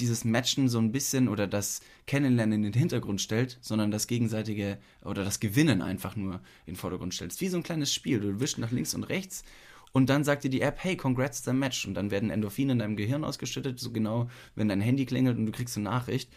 [0.00, 4.78] dieses Matchen so ein bisschen oder das Kennenlernen in den Hintergrund stellt, sondern das gegenseitige
[5.04, 6.34] oder das Gewinnen einfach nur
[6.66, 8.20] in den Vordergrund ist wie so ein kleines Spiel.
[8.20, 9.44] Du wischst nach links und rechts
[9.92, 11.86] und dann sagt dir die App, hey, congrats, dein Match.
[11.86, 15.46] Und dann werden Endorphine in deinem Gehirn ausgeschüttet, so genau, wenn dein Handy klingelt und
[15.46, 16.30] du kriegst eine Nachricht.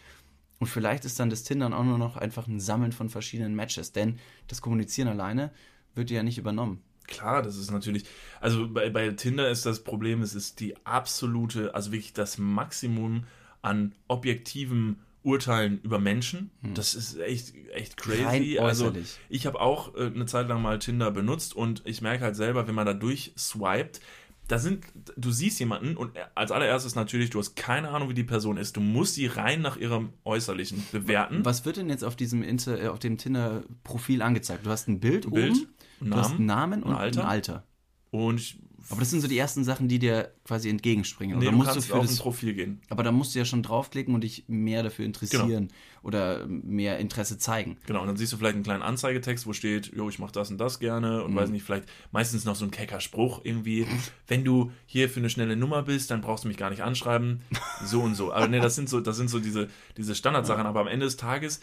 [0.58, 3.92] Und vielleicht ist dann das Tindern auch nur noch einfach ein Sammeln von verschiedenen Matches,
[3.92, 5.52] denn das Kommunizieren alleine
[5.94, 6.82] wird dir ja nicht übernommen.
[7.08, 8.04] Klar, das ist natürlich,
[8.40, 13.24] also bei, bei Tinder ist das Problem, es ist die absolute, also wirklich das Maximum
[13.62, 16.50] an objektiven Urteilen über Menschen.
[16.74, 18.58] Das ist echt, echt crazy.
[18.58, 18.92] Also
[19.28, 22.66] ich habe auch äh, eine Zeit lang mal Tinder benutzt und ich merke halt selber,
[22.66, 24.00] wenn man da durchswiped,
[24.48, 24.84] da sind,
[25.16, 28.76] du siehst jemanden und als allererstes natürlich, du hast keine Ahnung, wie die Person ist.
[28.76, 31.44] Du musst sie rein nach ihrem Äußerlichen bewerten.
[31.44, 34.66] Was wird denn jetzt auf diesem Inter, äh, auf dem Tinder-Profil angezeigt?
[34.66, 35.68] Du hast ein Bild, Bild, oben,
[36.00, 37.22] einen du hast Namen, einen Namen und ein Alter.
[37.22, 37.66] ein Alter.
[38.10, 38.58] Und ich,
[38.90, 41.38] Aber das sind so die ersten Sachen, die dir quasi entgegenspringen.
[41.38, 42.80] nee, Oder du musst du kannst für auf ein das, Profil gehen.
[42.88, 45.68] aber da musst du ja schon draufklicken und dich mehr dafür interessieren
[46.02, 47.76] oder mehr Interesse zeigen.
[47.86, 50.50] Genau, und dann siehst du vielleicht einen kleinen Anzeigetext, wo steht, jo, ich mache das
[50.50, 53.86] und das gerne und weiß nicht, vielleicht meistens noch so ein kecker Spruch irgendwie,
[54.26, 57.42] wenn du hier für eine schnelle Nummer bist, dann brauchst du mich gar nicht anschreiben,
[57.84, 58.32] so und so.
[58.32, 61.16] Aber nee, das sind so, das sind so diese, diese Standardsachen, aber am Ende des
[61.16, 61.60] Tages,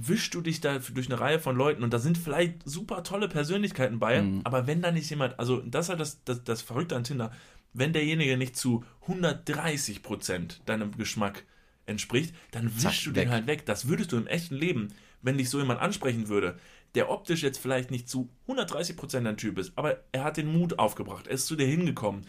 [0.00, 3.28] wischst du dich da durch eine Reihe von Leuten und da sind vielleicht super tolle
[3.28, 4.40] Persönlichkeiten bei, Mhm.
[4.44, 7.32] aber wenn da nicht jemand, also das ist halt das, das, das Verrückte an Tinder,
[7.72, 11.44] wenn derjenige nicht zu 130 Prozent deinem Geschmack
[11.86, 13.24] entspricht, dann wischst Zack, du weg.
[13.24, 13.66] den halt weg.
[13.66, 14.88] Das würdest du im echten Leben,
[15.22, 16.56] wenn dich so jemand ansprechen würde,
[16.94, 20.46] der optisch jetzt vielleicht nicht zu 130 Prozent dein Typ ist, aber er hat den
[20.52, 22.24] Mut aufgebracht, er ist zu dir hingekommen,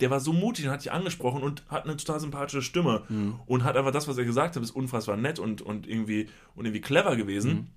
[0.00, 3.02] der war so mutig und hat dich angesprochen und hat eine total sympathische Stimme
[3.46, 6.66] und hat einfach das, was er gesagt hat, ist unfassbar nett und, und, irgendwie, und
[6.66, 7.70] irgendwie clever gewesen,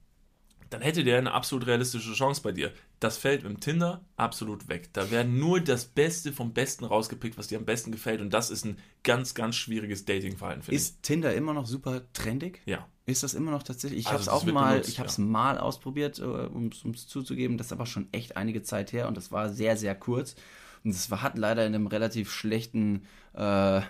[0.69, 2.71] dann hätte der eine absolut realistische Chance bei dir.
[2.99, 4.89] Das fällt im Tinder absolut weg.
[4.93, 8.51] Da werden nur das Beste vom Besten rausgepickt, was dir am besten gefällt und das
[8.51, 10.81] ist ein ganz, ganz schwieriges Datingverhalten, finde ich.
[10.81, 12.61] Ist Tinder immer noch super trendig?
[12.65, 12.87] Ja.
[13.05, 14.01] Ist das immer noch tatsächlich?
[14.01, 15.23] Ich Also habe es auch mal, benutzt, ich habe es ja.
[15.23, 17.57] mal ausprobiert, äh, um es zuzugeben.
[17.57, 20.35] Das ist aber schon echt einige Zeit her und das war sehr, sehr kurz.
[20.83, 23.81] Und es hat leider in einem relativ schlechten, äh,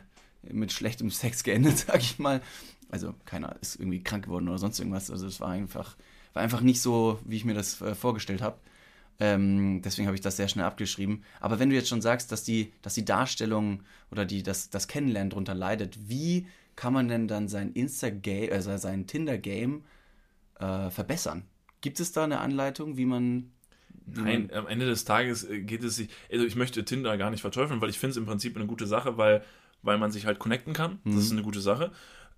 [0.43, 2.41] mit schlechtem Sex geendet, sag ich mal.
[2.89, 5.12] Also keiner ist irgendwie krank geworden oder sonst irgendwas.
[5.12, 5.95] Also es war einfach,
[6.34, 8.58] war einfach nicht so, wie ich mir das äh, vorgestellt habe.
[9.19, 11.23] Ähm, deswegen habe ich das sehr schnell abgeschrieben.
[11.39, 14.88] Aber wenn du jetzt schon sagst, dass die, dass die Darstellung oder die, das, das
[14.88, 19.84] Kennenlernen darunter leidet, wie kann man denn dann sein Insta-Game, also sein Tinder-Game
[20.60, 21.43] äh, verbessern?
[21.82, 23.52] Gibt es da eine Anleitung, wie man.
[24.05, 27.41] Nein, am Ende des Tages äh, geht es sich, also ich möchte Tinder gar nicht
[27.41, 29.43] verteufeln, weil ich finde es im Prinzip eine gute Sache, weil,
[29.81, 30.99] weil man sich halt connecten kann.
[31.05, 31.91] Das ist eine gute Sache.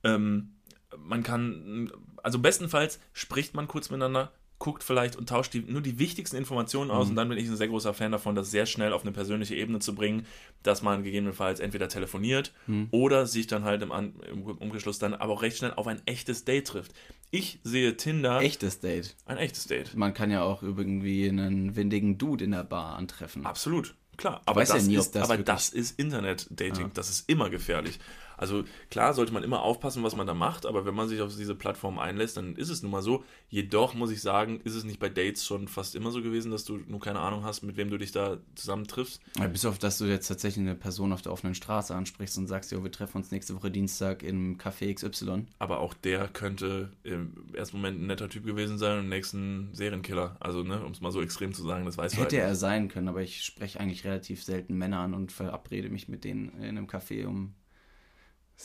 [0.03, 0.55] Ähm,
[0.97, 1.91] man kann,
[2.23, 6.91] also bestenfalls spricht man kurz miteinander, guckt vielleicht und tauscht die, nur die wichtigsten Informationen
[6.91, 9.11] aus und dann bin ich ein sehr großer Fan davon, das sehr schnell auf eine
[9.11, 10.27] persönliche Ebene zu bringen,
[10.61, 12.53] dass man gegebenenfalls entweder telefoniert
[12.91, 15.99] oder sich dann halt im, An im Umgeschluss dann aber auch recht schnell auf ein
[16.05, 16.93] echtes Date trifft.
[17.31, 19.15] Ich sehe Tinder Echtes Date.
[19.25, 19.95] ein echtes Date.
[19.95, 23.45] Man kann ja auch irgendwie einen windigen Dude in der Bar antreffen.
[23.47, 24.41] Absolut, klar.
[24.45, 26.91] Aber, weiß ja das, nie, ist, das aber das ist Internet-Dating.
[26.93, 27.99] Das ist immer gefährlich.
[28.41, 31.35] Also klar sollte man immer aufpassen, was man da macht, aber wenn man sich auf
[31.35, 33.23] diese Plattform einlässt, dann ist es nun mal so.
[33.49, 36.65] Jedoch muss ich sagen, ist es nicht bei Dates schon fast immer so gewesen, dass
[36.65, 39.21] du nur keine Ahnung hast, mit wem du dich da zusammentriffst.
[39.37, 42.47] Ja, bis auf, dass du jetzt tatsächlich eine Person auf der offenen Straße ansprichst und
[42.47, 45.45] sagst, jo, wir treffen uns nächste Woche Dienstag im Café XY.
[45.59, 49.69] Aber auch der könnte im ersten Moment ein netter Typ gewesen sein und im nächsten
[49.73, 50.37] Serienkiller.
[50.39, 52.55] Also, ne, um es mal so extrem zu sagen, das weißt du Hätte halt er
[52.55, 56.49] sein können, aber ich spreche eigentlich relativ selten Männer an und verabrede mich mit denen
[56.57, 57.53] in einem Café um.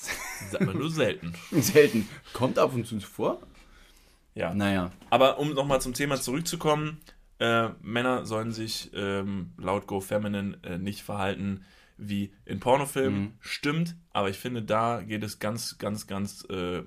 [0.04, 0.50] Nicht.
[0.50, 1.32] Sagt man nur selten.
[1.52, 2.08] Selten.
[2.32, 3.40] Kommt ab und zu vor?
[4.34, 4.54] Ja.
[4.54, 4.92] Naja.
[5.10, 7.00] Aber um nochmal zum Thema zurückzukommen,
[7.38, 11.64] äh, Männer sollen sich ähm, laut Go Feminine äh, nicht verhalten
[11.98, 13.20] wie in Pornofilmen.
[13.20, 13.32] Mhm.
[13.40, 16.82] Stimmt, aber ich finde, da geht es ganz, ganz, ganz äh,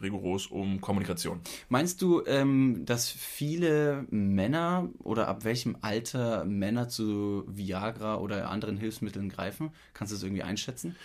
[0.00, 1.40] rigoros um Kommunikation.
[1.68, 8.76] Meinst du, ähm, dass viele Männer oder ab welchem Alter Männer zu Viagra oder anderen
[8.76, 9.70] Hilfsmitteln greifen?
[9.94, 10.96] Kannst du das irgendwie einschätzen?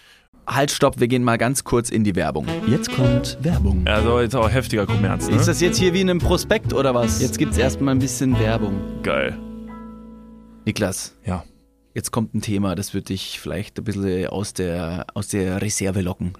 [0.45, 2.45] Halt, stopp, wir gehen mal ganz kurz in die Werbung.
[2.67, 3.84] Jetzt kommt Werbung.
[3.88, 7.21] Also jetzt auch heftiger Kommerz, Ist das jetzt hier wie in einem Prospekt oder was?
[7.21, 8.82] Jetzt gibt's erstmal ein bisschen Werbung.
[9.03, 9.38] Geil.
[10.65, 11.43] Niklas, Ja.
[11.93, 16.01] jetzt kommt ein Thema, das wird dich vielleicht ein bisschen aus der, aus der Reserve
[16.01, 16.34] locken.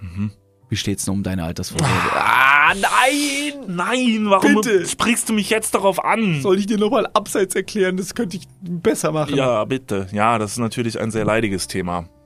[0.68, 1.92] Wie steht's denn um deine Altersvorsorge?
[2.14, 3.64] Ah, nein!
[3.68, 4.86] Nein, warum Bitte.
[4.86, 6.40] sprichst du mich jetzt darauf an?
[6.42, 7.96] Soll ich dir nochmal abseits erklären?
[7.96, 9.34] Das könnte ich besser machen.
[9.36, 10.06] Ja, bitte.
[10.12, 12.08] Ja, das ist natürlich ein sehr leidiges Thema.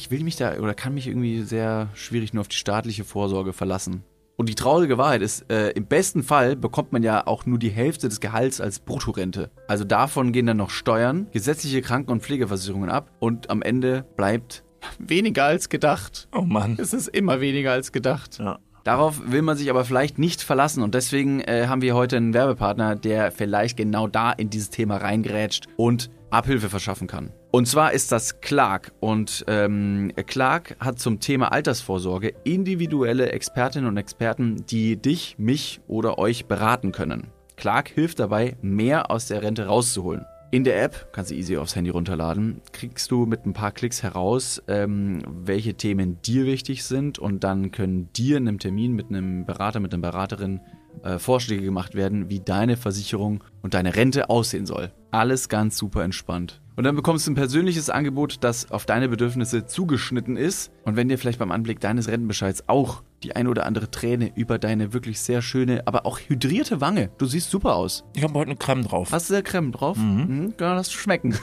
[0.00, 3.52] Ich will mich da oder kann mich irgendwie sehr schwierig nur auf die staatliche Vorsorge
[3.52, 4.02] verlassen.
[4.36, 7.68] Und die traurige Wahrheit ist, äh, im besten Fall bekommt man ja auch nur die
[7.68, 9.50] Hälfte des Gehalts als Bruttorente.
[9.68, 14.64] Also davon gehen dann noch Steuern, gesetzliche Kranken- und Pflegeversicherungen ab und am Ende bleibt
[14.98, 16.28] weniger als gedacht.
[16.34, 16.78] Oh Mann.
[16.80, 18.38] Es ist immer weniger als gedacht.
[18.38, 18.58] Ja.
[18.84, 22.34] Darauf will man sich aber vielleicht nicht verlassen und deswegen äh, haben wir heute einen
[22.34, 27.32] Werbepartner, der vielleicht genau da in dieses Thema reingrätscht und Abhilfe verschaffen kann.
[27.50, 33.96] Und zwar ist das Clark und ähm, Clark hat zum Thema Altersvorsorge individuelle Expertinnen und
[33.96, 37.26] Experten, die dich, mich oder euch beraten können.
[37.56, 40.24] Clark hilft dabei, mehr aus der Rente rauszuholen.
[40.52, 44.02] In der App, kannst du easy aufs Handy runterladen, kriegst du mit ein paar Klicks
[44.02, 49.10] heraus, ähm, welche Themen dir wichtig sind und dann können dir in einem Termin mit
[49.10, 50.60] einem Berater, mit einer Beraterin
[51.04, 54.90] äh, Vorschläge gemacht werden, wie deine Versicherung und deine Rente aussehen soll.
[55.12, 56.60] Alles ganz super entspannt.
[56.80, 60.72] Und dann bekommst du ein persönliches Angebot, das auf deine Bedürfnisse zugeschnitten ist.
[60.86, 64.58] Und wenn dir vielleicht beim Anblick deines Rentenbescheids auch die eine oder andere Träne über
[64.58, 68.04] deine wirklich sehr schöne, aber auch hydrierte Wange, du siehst super aus.
[68.14, 69.12] Ich habe heute eine Creme drauf.
[69.12, 69.98] Hast du da Creme drauf?
[69.98, 70.56] Mhm.
[70.56, 71.36] Kann das schmecken.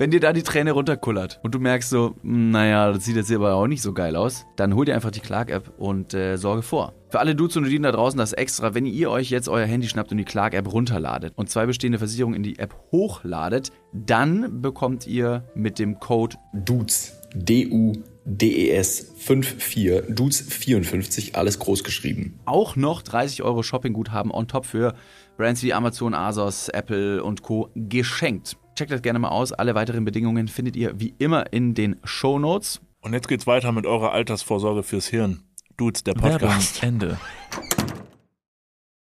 [0.00, 3.32] Wenn dir da die Träne runterkullert und du merkst so, "Hm, naja, das sieht jetzt
[3.32, 6.62] aber auch nicht so geil aus, dann hol dir einfach die Clark-App und äh, sorge
[6.62, 6.94] vor.
[7.10, 9.88] Für alle Dudes und Dudinen da draußen das extra, wenn ihr euch jetzt euer Handy
[9.88, 15.08] schnappt und die Clark-App runterladet und zwei bestehende Versicherungen in die App hochladet, dann bekommt
[15.08, 22.38] ihr mit dem Code Dudes, D-U-D-E-S 54, Dudes 54, alles groß geschrieben.
[22.44, 24.94] auch noch 30 Euro Shoppingguthaben on top für
[25.36, 27.70] Brands wie Amazon, Asos, Apple und Co.
[27.74, 28.56] geschenkt.
[28.78, 29.52] Checkt das gerne mal aus.
[29.52, 32.80] Alle weiteren Bedingungen findet ihr wie immer in den Show Notes.
[33.00, 35.42] Und jetzt geht's weiter mit eurer Altersvorsorge fürs Hirn.
[35.76, 36.80] Dudes, der Werbung, Podcast.
[36.84, 37.18] Ende.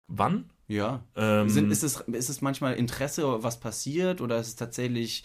[0.09, 0.49] Wann?
[0.67, 1.05] Ja.
[1.15, 5.23] Ähm, Sind, ist, es, ist es manchmal Interesse, was passiert, oder ist es tatsächlich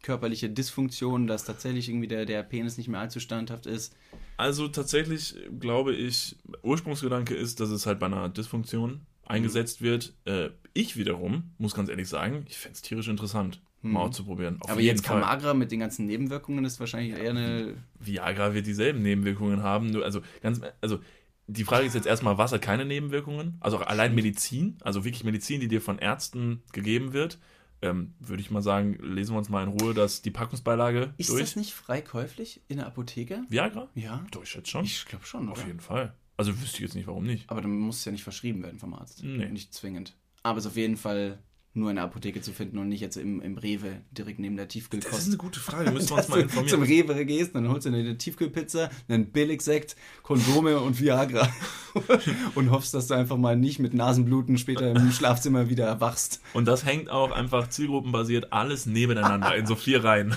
[0.00, 3.94] körperliche Dysfunktion, dass tatsächlich irgendwie der, der Penis nicht mehr allzu standhaft ist?
[4.38, 10.14] Also tatsächlich glaube ich, Ursprungsgedanke ist, dass es halt bei einer Dysfunktion eingesetzt wird.
[10.24, 14.60] Äh, ich wiederum, muss ganz ehrlich sagen, ich fände es tierisch interessant, mal auszuprobieren.
[14.60, 15.20] Auf Aber jetzt Fall.
[15.20, 17.74] Kamagra mit den ganzen Nebenwirkungen ist wahrscheinlich eher eine.
[17.98, 19.90] Viagra wird dieselben Nebenwirkungen haben.
[19.90, 21.00] Nur, also ganz, also
[21.46, 23.56] die Frage ist jetzt erstmal, was hat keine Nebenwirkungen?
[23.60, 27.38] Also allein Medizin, also wirklich Medizin, die dir von Ärzten gegeben wird.
[27.84, 31.30] Ähm, Würde ich mal sagen, lesen wir uns mal in Ruhe dass die Packungsbeilage Ist
[31.30, 31.40] durch.
[31.40, 33.42] das nicht frei käuflich in der Apotheke?
[33.48, 33.88] Viagra?
[33.96, 34.24] Ja.
[34.30, 34.84] Doch, ich schätze schon.
[34.84, 35.66] Ich glaube schon, Auf oder?
[35.66, 36.14] jeden Fall.
[36.36, 37.50] Also wüsste ich jetzt nicht, warum nicht.
[37.50, 39.24] Aber dann muss es ja nicht verschrieben werden vom Arzt.
[39.24, 39.48] Nee.
[39.48, 40.16] Nicht zwingend.
[40.44, 41.38] Aber es ist auf jeden Fall
[41.74, 44.66] nur in der Apotheke zu finden und nicht jetzt im, im Rewe, direkt neben der
[44.66, 45.26] Das ist Tiefkühlkost.
[45.28, 46.68] eine gute Frage, müssen wir uns mal du informieren.
[46.68, 51.48] zum Rewe gehst, dann holst du eine Tiefkühlpizza, einen Billigsekt, Kondome und Viagra.
[52.54, 56.40] und hoffst, dass du einfach mal nicht mit Nasenbluten später im Schlafzimmer wieder erwachst.
[56.54, 60.32] Und das hängt auch einfach zielgruppenbasiert alles nebeneinander in so vier Reihen.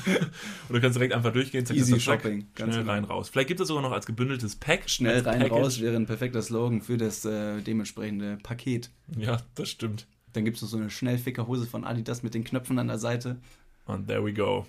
[0.68, 2.92] Und du kannst direkt einfach durchgehen, zack, Easy zack, Shopping, schnell genau.
[2.92, 3.30] rein, raus.
[3.30, 4.90] Vielleicht gibt es sogar noch als gebündeltes Pack.
[4.90, 5.52] Schnell rein, Package.
[5.62, 8.90] raus wäre ein perfekter Slogan für das äh, dementsprechende Paket.
[9.18, 10.08] Ja, das stimmt.
[10.36, 13.38] Dann gibt es noch so eine Schnellfickerhose von Adidas mit den Knöpfen an der Seite.
[13.86, 14.66] Und there we go.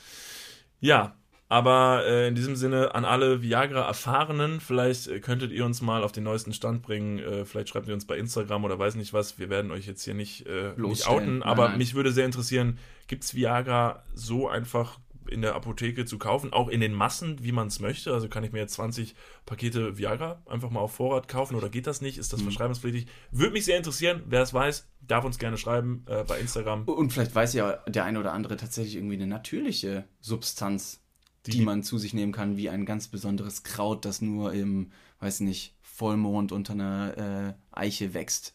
[0.80, 1.14] ja,
[1.52, 6.10] aber äh, in diesem Sinne an alle Viagra-Erfahrenen, vielleicht äh, könntet ihr uns mal auf
[6.10, 7.18] den neuesten Stand bringen.
[7.18, 9.38] Äh, vielleicht schreibt ihr uns bei Instagram oder weiß nicht was.
[9.38, 11.78] Wir werden euch jetzt hier nicht, äh, nicht outen, Nein, aber nein.
[11.78, 16.68] mich würde sehr interessieren, gibt es Viagra so einfach in der Apotheke zu kaufen, auch
[16.68, 18.12] in den Massen, wie man es möchte.
[18.12, 19.14] Also kann ich mir jetzt 20
[19.46, 22.18] Pakete Viagra einfach mal auf Vorrat kaufen oder geht das nicht?
[22.18, 22.44] Ist das Mhm.
[22.44, 23.06] verschreibungspflichtig?
[23.30, 24.22] Würde mich sehr interessieren.
[24.26, 26.84] Wer es weiß, darf uns gerne schreiben äh, bei Instagram.
[26.84, 31.00] Und vielleicht weiß ja der eine oder andere tatsächlich irgendwie eine natürliche Substanz,
[31.46, 34.92] die, Die- man zu sich nehmen kann, wie ein ganz besonderes Kraut, das nur im,
[35.20, 38.54] weiß nicht, Vollmond unter einer äh, Eiche wächst,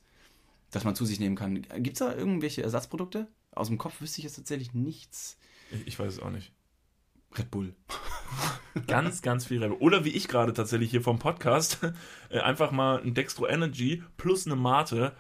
[0.72, 1.62] das man zu sich nehmen kann.
[1.62, 3.28] Gibt es da irgendwelche Ersatzprodukte?
[3.52, 5.38] Aus dem Kopf wüsste ich jetzt tatsächlich nichts.
[5.72, 6.52] Ich, ich weiß es auch nicht.
[7.38, 7.74] Red Bull.
[8.86, 9.78] Ganz, ganz viel Rebel.
[9.80, 11.80] Oder wie ich gerade tatsächlich hier vom Podcast,
[12.30, 15.14] äh, einfach mal ein Dextro Energy plus eine Mate.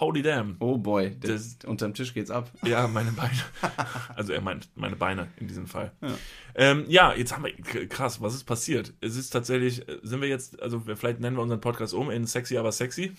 [0.00, 0.56] Holy damn.
[0.60, 2.50] Oh boy, Das- das, unterm Tisch geht's ab.
[2.64, 3.32] Ja, meine Beine.
[4.14, 5.92] Also er meint meine Beine in diesem Fall.
[6.02, 6.08] Ja,
[6.54, 8.92] ähm, ja jetzt haben wir, krass, was ist passiert?
[9.00, 12.26] Es ist tatsächlich, äh, sind wir jetzt, also vielleicht nennen wir unseren Podcast um in
[12.26, 13.12] Sexy, aber sexy.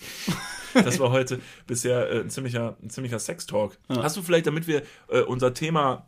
[0.73, 3.77] Das war heute bisher äh, ein ziemlicher, ein ziemlicher Sex-Talk.
[3.89, 6.05] Hast du vielleicht, damit wir äh, unser Thema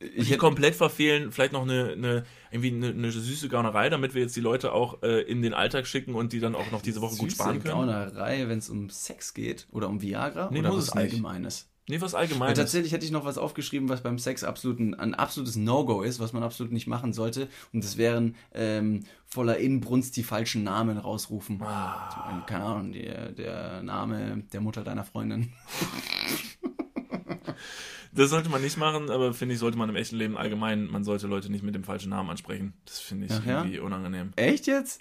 [0.00, 4.34] Ich komplett verfehlen, vielleicht noch eine, eine irgendwie eine, eine süße Gaunerei, damit wir jetzt
[4.34, 7.16] die Leute auch äh, in den Alltag schicken und die dann auch noch diese Woche
[7.16, 7.74] gut süße sparen können.
[7.74, 10.90] Gaunerei, wenn es um Sex geht oder um Viagra Nee, oder was.
[10.90, 11.68] Allgemeines.
[11.88, 12.54] Nee, was Ja, allgemein.
[12.54, 16.20] tatsächlich hätte ich noch was aufgeschrieben, was beim Sex absolut ein, ein absolutes No-Go ist,
[16.20, 17.48] was man absolut nicht machen sollte.
[17.72, 21.60] Und das wären ähm, voller Inbrunst die falschen Namen rausrufen.
[21.62, 22.44] Ah.
[22.46, 25.52] Keine Ahnung, der, der Name der Mutter deiner Freundin.
[28.12, 31.04] Das sollte man nicht machen, aber finde ich, sollte man im echten Leben allgemein, man
[31.04, 32.74] sollte Leute nicht mit dem falschen Namen ansprechen.
[32.84, 33.58] Das finde ich Ach ja?
[33.60, 34.32] irgendwie unangenehm.
[34.36, 35.00] Echt jetzt?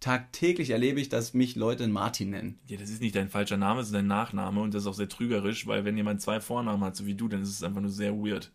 [0.00, 2.58] Tagtäglich erlebe ich, dass mich Leute Martin nennen.
[2.66, 4.94] Ja, das ist nicht dein falscher Name, das ist dein Nachname und das ist auch
[4.94, 7.80] sehr trügerisch, weil wenn jemand zwei Vornamen hat, so wie du, dann ist es einfach
[7.80, 8.52] nur sehr weird.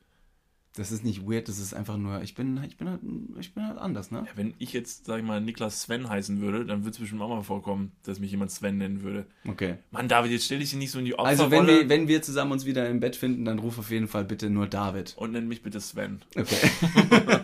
[0.75, 3.01] Das ist nicht weird, das ist einfach nur, ich bin, ich bin, halt,
[3.39, 4.23] ich bin halt anders, ne?
[4.25, 7.21] Ja, wenn ich jetzt, sag ich mal, Niklas Sven heißen würde, dann würde es bestimmt
[7.21, 9.25] auch mal vorkommen, dass mich jemand Sven nennen würde.
[9.47, 9.75] Okay.
[9.89, 12.21] Mann, David, jetzt stell dich nicht so in die Opferrolle Also wenn wir, wenn wir
[12.21, 15.15] zusammen uns wieder im Bett finden, dann ruf auf jeden Fall bitte nur David.
[15.17, 16.21] und nenn mich bitte Sven.
[16.35, 16.69] Okay.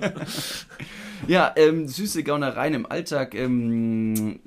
[1.28, 3.34] ja, ähm, süße Gaunereien im Alltag.
[3.34, 4.40] Ähm,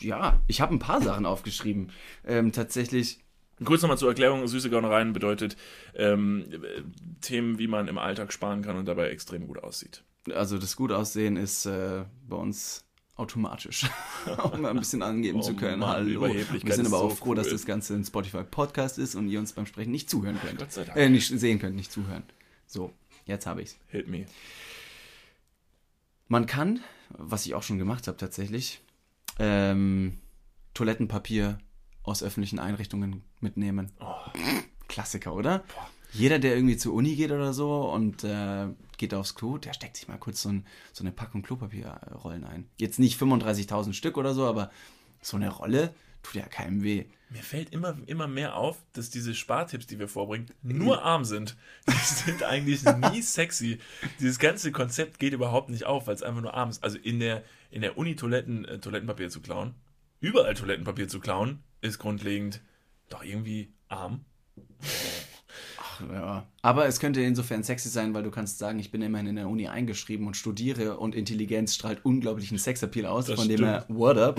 [0.00, 1.90] ja, ich habe ein paar Sachen aufgeschrieben.
[2.24, 3.20] Ähm, tatsächlich
[3.64, 5.56] Kurz nochmal zur Erklärung, süße Gaunereien bedeutet
[5.94, 6.82] ähm, äh,
[7.22, 10.02] Themen, wie man im Alltag sparen kann und dabei extrem gut aussieht.
[10.34, 13.88] Also das gut aussehen ist äh, bei uns automatisch,
[14.52, 15.78] um ein bisschen angeben Oh zu können.
[15.78, 16.22] Mann, Hallo.
[16.28, 17.52] Wir sind aber so auch froh, dass cool.
[17.54, 20.58] das Ganze ein Spotify Podcast ist und ihr uns beim Sprechen nicht zuhören könnt.
[20.58, 20.98] Gott sei Dank.
[20.98, 22.24] Äh, nicht sehen könnt, nicht zuhören.
[22.66, 22.92] So,
[23.24, 23.78] jetzt habe ich's.
[23.88, 24.26] Hit me.
[26.28, 28.82] Man kann, was ich auch schon gemacht habe tatsächlich,
[29.38, 30.18] ähm,
[30.74, 31.58] Toilettenpapier
[32.06, 33.92] aus öffentlichen Einrichtungen mitnehmen.
[34.00, 34.14] Oh.
[34.88, 35.64] Klassiker, oder?
[36.12, 39.96] Jeder, der irgendwie zur Uni geht oder so und äh, geht aufs Klo, der steckt
[39.96, 42.68] sich mal kurz so, ein, so eine Packung Klopapierrollen ein.
[42.78, 44.70] Jetzt nicht 35.000 Stück oder so, aber
[45.20, 45.92] so eine Rolle
[46.22, 47.04] tut ja keinem weh.
[47.28, 51.56] Mir fällt immer, immer mehr auf, dass diese Spartipps, die wir vorbringen, nur arm sind.
[51.88, 53.80] Die sind eigentlich nie sexy.
[54.20, 56.84] Dieses ganze Konzept geht überhaupt nicht auf, weil es einfach nur arm ist.
[56.84, 59.74] Also in der, in der Uni Toiletten, äh, Toilettenpapier zu klauen,
[60.20, 62.60] überall Toilettenpapier zu klauen, ist grundlegend
[63.08, 64.24] doch irgendwie arm.
[66.12, 66.46] Ja.
[66.60, 69.48] Aber es könnte insofern sexy sein, weil du kannst sagen, ich bin immerhin in der
[69.48, 73.26] Uni eingeschrieben und studiere und Intelligenz strahlt unglaublichen Sexappeal aus.
[73.26, 73.70] Das von dem stimmt.
[73.70, 74.38] her, what up?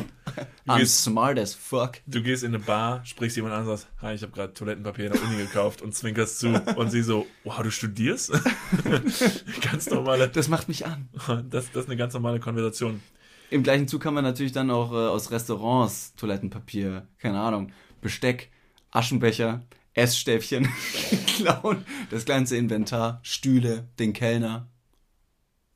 [0.67, 1.93] I'm gehst- smart as fuck.
[2.05, 5.07] Du gehst in eine Bar, sprichst jemand an und sagst, hi, ich habe gerade Toilettenpapier
[5.07, 6.49] in der Uni gekauft und zwinkerst zu.
[6.75, 8.31] Und sie so, wow, du studierst?
[9.61, 11.09] ganz normale, Das macht mich an.
[11.49, 13.01] das, das ist eine ganz normale Konversation.
[13.49, 18.51] Im gleichen Zug kann man natürlich dann auch äh, aus Restaurants Toilettenpapier, keine Ahnung, Besteck,
[18.91, 20.67] Aschenbecher, Essstäbchen
[21.37, 24.69] klauen, das ganze Inventar, Stühle, den Kellner.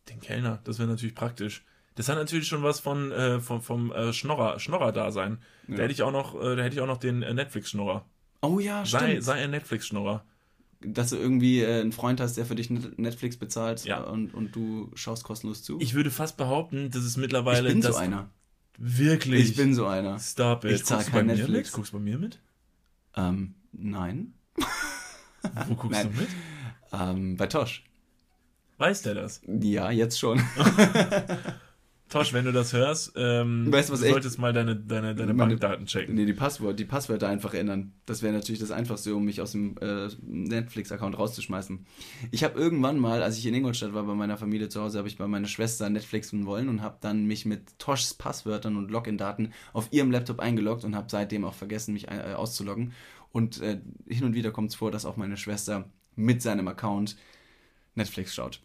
[0.09, 1.65] Den Kellner, das wäre natürlich praktisch.
[1.95, 5.39] Das hat natürlich schon was von, äh, vom, vom äh, Schnorrer, Schnorrer-Dasein.
[5.67, 8.05] Da hätte ich auch noch, äh, da hätte ich auch noch den äh, Netflix-Schnorrer.
[8.41, 9.23] Oh ja, Sei, stimmt.
[9.23, 10.25] sei ein Netflix-Schnorrer.
[10.83, 14.01] Dass du irgendwie äh, einen Freund hast, der für dich Net- Netflix bezahlt Ja.
[14.01, 15.79] und, und du schaust kostenlos zu.
[15.79, 17.69] Ich würde fast behaupten, dass es Ich mittlerweile.
[17.69, 18.29] bin das so einer.
[18.77, 19.49] Wirklich.
[19.51, 20.19] Ich bin so einer.
[20.19, 20.71] Stop it.
[20.71, 21.69] Ich zahl Guckst du kein bei mir Netflix.
[21.69, 21.73] mit?
[21.75, 22.39] Guckst du bei mir mit?
[23.15, 24.33] Ähm, nein.
[25.67, 26.11] Wo guckst Nein.
[26.13, 26.29] du mit?
[26.93, 27.83] Ähm, bei Tosh.
[28.77, 29.41] Weiß der das?
[29.47, 30.41] Ja, jetzt schon.
[32.11, 35.33] Tosch, wenn du das hörst, ähm, Weißt du, was du solltest mal deine, deine, deine
[35.33, 36.13] Meine- Bankdaten checken.
[36.13, 37.93] Nee, die, Passwort, die Passwörter einfach ändern.
[38.05, 41.85] Das wäre natürlich das Einfachste, um mich aus dem äh, Netflix-Account rauszuschmeißen.
[42.31, 45.07] Ich habe irgendwann mal, als ich in Ingolstadt war bei meiner Familie zu Hause, habe
[45.07, 49.53] ich bei meiner Schwester Netflixen wollen und habe dann mich mit Toshs Passwörtern und Login-Daten
[49.71, 52.91] auf ihrem Laptop eingeloggt und habe seitdem auch vergessen, mich äh, auszuloggen.
[53.31, 55.85] Und äh, hin und wieder kommt es vor, dass auch meine Schwester
[56.17, 57.15] mit seinem Account
[57.95, 58.61] Netflix schaut.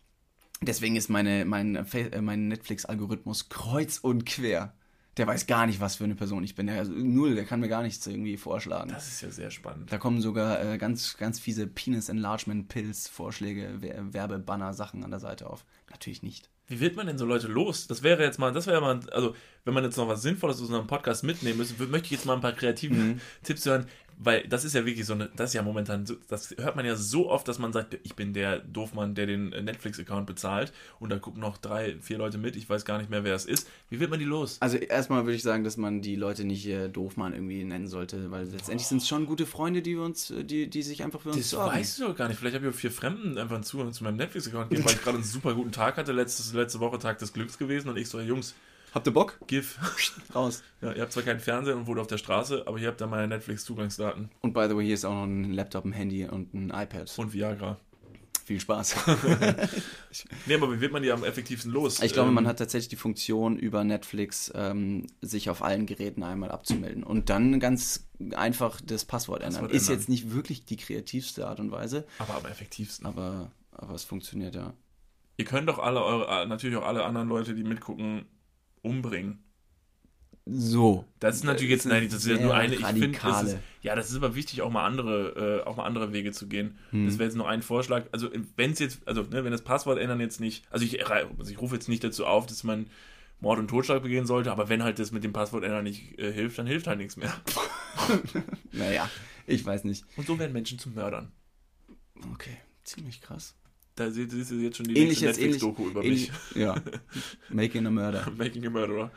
[0.62, 4.72] Deswegen ist meine, mein, äh, mein Netflix-Algorithmus kreuz und quer.
[5.18, 6.66] Der weiß gar nicht, was für eine Person ich bin.
[6.66, 8.90] Der, also null, der kann mir gar nichts irgendwie vorschlagen.
[8.90, 9.90] Das ist ja sehr spannend.
[9.90, 15.10] Da kommen sogar äh, ganz, ganz fiese Penis Enlargement Pills, Vorschläge, Wer- Werbebanner, Sachen an
[15.10, 15.64] der Seite auf.
[15.90, 16.50] Natürlich nicht.
[16.68, 17.86] Wie wird man denn so Leute los?
[17.86, 20.62] Das wäre jetzt mal, das wäre mal, also wenn man jetzt noch was Sinnvolles aus
[20.62, 23.20] unserem Podcast mitnehmen müsste, möchte ich jetzt mal ein paar kreative Mhm.
[23.42, 23.86] Tipps hören,
[24.18, 26.86] weil das ist ja wirklich so eine, das ist ja momentan, so, das hört man
[26.86, 30.72] ja so oft, dass man sagt, ich bin der Doofmann, der den äh, Netflix-Account bezahlt
[31.00, 33.44] und da gucken noch drei, vier Leute mit, ich weiß gar nicht mehr, wer es
[33.44, 33.68] ist.
[33.90, 34.56] Wie wird man die los?
[34.60, 38.30] Also erstmal würde ich sagen, dass man die Leute nicht äh, Doofmann irgendwie nennen sollte,
[38.30, 41.20] weil letztendlich sind es schon gute Freunde, die wir uns, äh, die, die sich einfach
[41.20, 41.76] für uns Das sorgen.
[41.76, 42.38] weißt du doch gar nicht.
[42.38, 45.02] Vielleicht habe ich auch vier Fremden einfach einen Zugang zu meinem Netflix-Account gegeben, weil ich
[45.02, 46.12] gerade einen super guten Tag hatte.
[46.12, 48.54] Letztes, letzte Woche Tag des Glücks gewesen und ich so, Jungs,
[48.96, 49.38] Habt ihr Bock?
[49.46, 49.78] GIF.
[50.34, 50.62] Raus.
[50.80, 53.06] Ja, ihr habt zwar keinen Fernseher und wohnt auf der Straße, aber ihr habt da
[53.06, 56.54] meine Netflix-Zugangsdaten Und by the way, hier ist auch noch ein Laptop, ein Handy und
[56.54, 57.12] ein iPad.
[57.18, 57.76] und Viagra.
[58.46, 58.96] Viel Spaß.
[60.46, 62.00] Nee, aber wie wird man die am effektivsten los?
[62.00, 66.22] Ich glaube, man Ähm, hat tatsächlich die Funktion über Netflix, ähm, sich auf allen Geräten
[66.22, 69.62] einmal abzumelden und dann ganz einfach das Passwort ändern.
[69.64, 69.98] Passwort Ist ändern.
[69.98, 73.04] jetzt nicht wirklich die kreativste Art und Weise, Aber am effektivsten.
[73.06, 74.72] aber, aber es funktioniert ja.
[75.36, 78.24] Ihr könnt doch alle eure, äh, natürlich auch alle anderen Leute, die mitgucken,
[78.86, 79.42] umbringen.
[80.48, 81.04] So.
[81.18, 82.74] Das ist natürlich jetzt, nein, das ist ja nur eine.
[82.74, 83.60] Ich finde, radikale.
[83.82, 86.78] ja, das ist aber wichtig, auch mal andere, äh, auch mal andere Wege zu gehen.
[86.90, 87.06] Hm.
[87.06, 88.04] Das wäre jetzt nur ein Vorschlag.
[88.12, 91.50] Also wenn es jetzt, also ne, wenn das Passwort ändern jetzt nicht, also ich, also
[91.50, 92.86] ich rufe jetzt nicht dazu auf, dass man
[93.40, 96.32] Mord und Totschlag begehen sollte, aber wenn halt das mit dem Passwort ändern nicht äh,
[96.32, 97.32] hilft, dann hilft halt nichts mehr.
[98.72, 99.10] Naja,
[99.46, 100.04] ich weiß nicht.
[100.16, 101.32] Und so werden Menschen zu Mördern.
[102.32, 103.56] Okay, ziemlich krass.
[103.96, 105.24] Da seht ihr jetzt schon die nächste.
[105.24, 106.30] Netflix-Doku über mich.
[106.54, 106.74] ja.
[107.48, 108.30] Making a Murder.
[108.36, 109.10] Making a Murderer.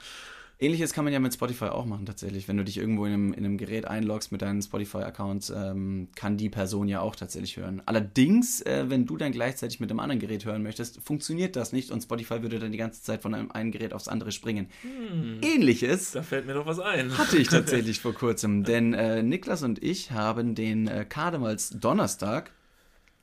[0.62, 2.50] Ähnliches kann man ja mit Spotify auch machen tatsächlich.
[2.50, 6.36] Wenn du dich irgendwo in einem, in einem Gerät einloggst mit deinem Spotify-Account, ähm, kann
[6.36, 7.82] die Person ja auch tatsächlich hören.
[7.86, 11.92] Allerdings, äh, wenn du dann gleichzeitig mit einem anderen Gerät hören möchtest, funktioniert das nicht
[11.92, 14.68] und Spotify würde dann die ganze Zeit von einem einen Gerät aufs andere springen.
[15.42, 17.18] Ähnliches Da fällt mir doch was ein.
[17.18, 22.52] hatte ich tatsächlich vor kurzem, denn äh, Niklas und ich haben den äh, Karnevals Donnerstag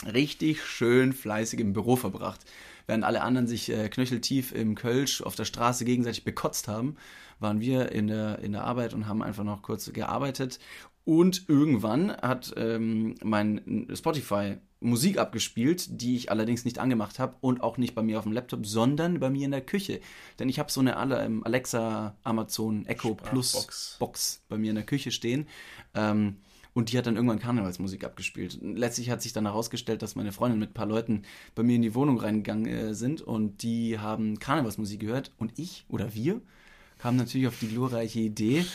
[0.05, 2.41] richtig schön fleißig im Büro verbracht.
[2.87, 6.97] Während alle anderen sich äh, knöcheltief im Kölsch auf der Straße gegenseitig bekotzt haben,
[7.41, 10.59] waren wir in der, in der Arbeit und haben einfach noch kurz gearbeitet.
[11.05, 17.63] Und irgendwann hat ähm, mein Spotify Musik abgespielt, die ich allerdings nicht angemacht habe und
[17.63, 20.01] auch nicht bei mir auf dem Laptop, sondern bei mir in der Küche.
[20.39, 23.97] Denn ich habe so eine ähm, Alexa Amazon Echo Plus Box.
[23.99, 25.49] Box bei mir in der Küche stehen.
[25.95, 26.37] Ähm,
[26.77, 28.59] und die hat dann irgendwann Karnevalsmusik abgespielt.
[28.61, 31.23] Letztlich hat sich dann herausgestellt, dass meine Freundin mit ein paar Leuten
[31.55, 35.87] bei mir in die Wohnung reingegangen äh, sind und die haben Karnevalsmusik gehört und ich
[35.89, 36.43] oder wir
[36.99, 38.67] kamen natürlich auf die glorreiche Idee,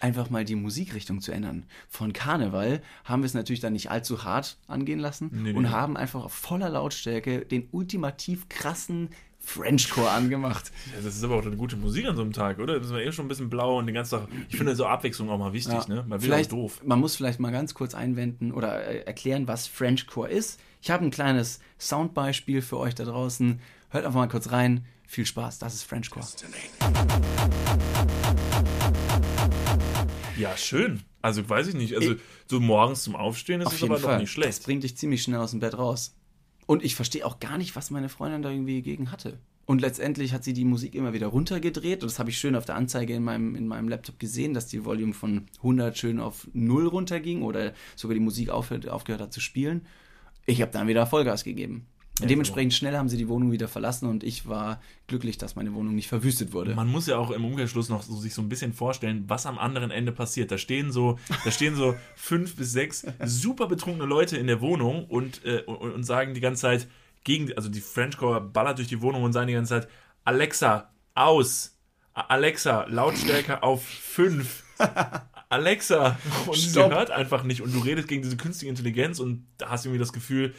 [0.00, 1.66] einfach mal die Musikrichtung zu ändern.
[1.90, 5.68] Von Karneval haben wir es natürlich dann nicht allzu hart angehen lassen Nee, und nee.
[5.68, 9.10] haben einfach auf voller Lautstärke den ultimativ krassen
[9.54, 10.70] Frenchcore angemacht.
[10.94, 12.78] Ja, das ist aber auch eine gute Musik an so einem Tag, oder?
[12.78, 14.28] Da sind wir eh schon ein bisschen blau und den ganzen Tag.
[14.48, 15.86] Ich finde so Abwechslung auch mal wichtig, Ja.
[15.88, 16.04] ne?
[16.06, 16.80] Wieder vielleicht, doof.
[16.84, 20.60] Man muss vielleicht mal ganz kurz einwenden oder äh, erklären, was Frenchcore ist.
[20.82, 23.60] Ich habe ein kleines Soundbeispiel für euch da draußen.
[23.88, 24.84] Hört einfach mal kurz rein.
[25.06, 26.24] Viel Spaß, das ist Frenchcore.
[30.38, 31.02] Ja, schön.
[31.22, 31.96] Also weiß ich nicht.
[31.96, 32.14] Also
[32.46, 34.14] so morgens zum Aufstehen ist es aber Fall.
[34.14, 34.50] doch nicht schlecht.
[34.58, 36.14] Das bringt dich ziemlich schnell aus dem Bett raus.
[36.66, 39.38] Und ich verstehe auch gar nicht, was meine Freundin da irgendwie gegen hatte.
[39.66, 42.02] Und letztendlich hat sie die Musik immer wieder runtergedreht.
[42.02, 44.66] Und das habe ich schön auf der Anzeige in meinem, in meinem Laptop gesehen, dass
[44.66, 49.32] die Volume von 100 schön auf 0 runterging oder sogar die Musik aufhört, aufgehört hat
[49.32, 49.86] zu spielen.
[50.46, 51.86] Ich habe dann wieder Vollgas gegeben.
[52.28, 55.94] Dementsprechend schnell haben sie die Wohnung wieder verlassen und ich war glücklich, dass meine Wohnung
[55.94, 56.74] nicht verwüstet wurde.
[56.74, 59.58] Man muss ja auch im Umkehrschluss noch so, sich so ein bisschen vorstellen, was am
[59.58, 60.50] anderen Ende passiert.
[60.50, 65.06] Da stehen so, da stehen so fünf bis sechs super betrunkene Leute in der Wohnung
[65.06, 66.88] und, äh, und, und sagen die ganze Zeit
[67.24, 69.88] gegen, also die Frenchcore ballert durch die Wohnung und sagen die ganze Zeit,
[70.24, 71.76] Alexa, aus!
[72.12, 74.64] Alexa, Lautstärke auf fünf.
[75.48, 76.18] Alexa!
[76.46, 76.92] Und sie Stopp.
[76.92, 80.00] hört einfach nicht und du redest gegen diese künstliche Intelligenz und da hast du irgendwie
[80.00, 80.54] das Gefühl,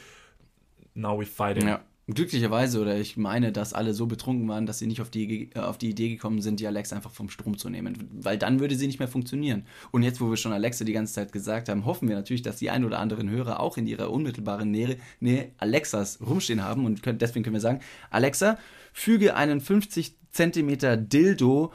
[0.93, 1.67] now we fighting.
[1.67, 1.81] Ja.
[2.07, 5.59] Glücklicherweise, oder ich meine, dass alle so betrunken waren, dass sie nicht auf die, äh,
[5.59, 8.09] auf die Idee gekommen sind, die Alexa einfach vom Strom zu nehmen.
[8.11, 9.65] Weil dann würde sie nicht mehr funktionieren.
[9.91, 12.57] Und jetzt, wo wir schon Alexa die ganze Zeit gesagt haben, hoffen wir natürlich, dass
[12.57, 16.85] die ein oder anderen Hörer auch in ihrer unmittelbaren Nähe, Nähe Alexas rumstehen haben.
[16.85, 18.57] Und können, deswegen können wir sagen, Alexa,
[18.93, 21.71] füge einen 50 Zentimeter Dildo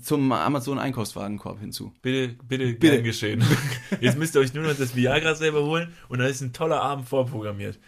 [0.00, 1.92] zum Amazon-Einkaufswagenkorb hinzu.
[2.00, 3.44] Bitte, bitte, gern geschehen.
[4.00, 6.80] Jetzt müsst ihr euch nur noch das Viagra selber holen und dann ist ein toller
[6.80, 7.78] Abend vorprogrammiert.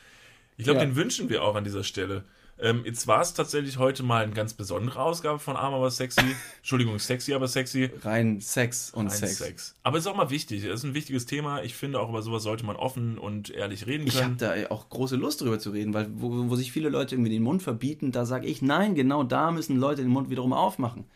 [0.56, 0.86] Ich glaube, Ja.
[0.86, 2.24] den wünschen wir auch an dieser Stelle.
[2.56, 6.20] Ähm, jetzt war es tatsächlich heute mal eine ganz besondere Ausgabe von Arm aber sexy.
[6.58, 7.90] Entschuldigung, sexy aber sexy.
[8.02, 9.38] Rein Sex und Ein Sex.
[9.38, 9.76] Sex.
[9.82, 10.62] Aber es ist auch mal wichtig.
[10.62, 11.64] Es ist ein wichtiges Thema.
[11.64, 14.38] Ich finde, auch über sowas sollte man offen und ehrlich reden Ich habe können.
[14.38, 17.42] da auch große Lust drüber zu reden, weil wo, wo sich viele Leute irgendwie den
[17.42, 21.06] Mund verbieten, da sage ich, nein, genau da müssen Leute den Mund wiederum aufmachen.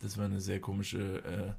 [0.00, 0.98] Das war eine sehr komische.
[1.24, 1.52] Äh,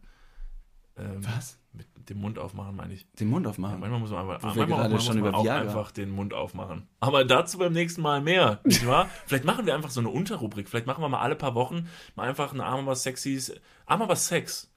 [1.00, 1.58] ähm, Was?
[1.72, 3.06] Mit dem Mund aufmachen, meine ich.
[3.14, 3.80] Den Mund aufmachen.
[3.80, 6.88] Manchmal muss man einfach, manchmal gerade muss schon man über auch einfach den Mund aufmachen.
[7.00, 9.08] Aber dazu beim nächsten Mal mehr, nicht wahr?
[9.28, 10.68] Vielleicht machen wir einfach so eine Unterrubrik.
[10.68, 13.54] Vielleicht machen wir mal alle paar Wochen mal einfach eine Arm aber Sexys.
[13.86, 14.70] Arm aber Sex.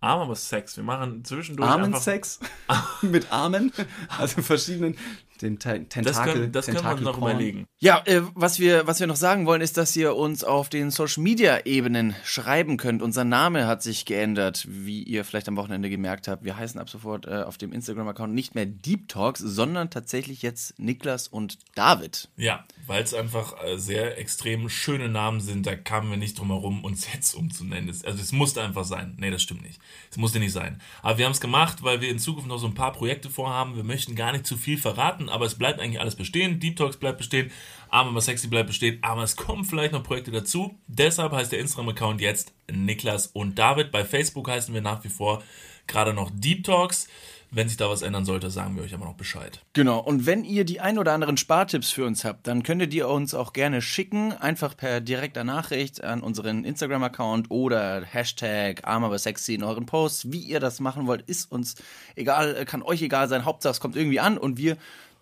[0.00, 0.76] Arm aber Sex.
[0.76, 1.82] Wir machen zwischendurch einfach.
[1.82, 2.40] Armensex
[3.02, 3.72] mit Armen,
[4.16, 4.96] also verschiedenen
[5.42, 7.66] den Te Tentakel, Das können, das können wir uns noch überlegen.
[7.78, 10.90] Ja, äh, was, wir, was wir noch sagen wollen, ist, dass ihr uns auf den
[10.90, 13.02] Social Media Ebenen schreiben könnt.
[13.02, 16.44] Unser Name hat sich geändert, wie ihr vielleicht am Wochenende gemerkt habt.
[16.44, 20.78] Wir heißen ab sofort äh, auf dem Instagram-Account nicht mehr Deep Talks, sondern tatsächlich jetzt
[20.78, 22.28] Niklas und David.
[22.36, 26.48] Ja, weil es einfach äh, sehr extrem schöne Namen sind, da kamen wir nicht drum
[26.48, 27.88] herum, uns jetzt umzunennen.
[27.88, 29.14] Also es musste einfach sein.
[29.18, 29.80] Nee, das stimmt nicht.
[30.10, 30.80] Es musste nicht sein.
[31.02, 33.76] Aber wir haben es gemacht, weil wir in Zukunft noch so ein paar Projekte vorhaben.
[33.76, 36.60] Wir möchten gar nicht zu viel verraten, aber es bleibt eigentlich alles bestehen.
[36.60, 37.50] Deep Talks bleibt bestehen,
[37.90, 40.78] Arm aber sexy bleibt bestehen, aber es kommen vielleicht noch Projekte dazu.
[40.86, 43.90] Deshalb heißt der Instagram-Account jetzt Niklas und David.
[43.90, 45.42] Bei Facebook heißen wir nach wie vor
[45.86, 47.08] gerade noch Deep Talks.
[47.50, 49.60] Wenn sich da was ändern sollte, sagen wir euch aber noch Bescheid.
[49.72, 53.08] Genau, und wenn ihr die ein oder anderen Spartipps für uns habt, dann könnt ihr
[53.08, 59.18] uns auch gerne schicken, einfach per direkter Nachricht an unseren Instagram-Account oder Hashtag arm aber
[59.18, 60.30] sexy in euren Posts.
[60.30, 61.76] Wie ihr das machen wollt, ist uns
[62.16, 63.46] egal, kann euch egal sein.
[63.46, 64.76] Hauptsache es kommt irgendwie an und wir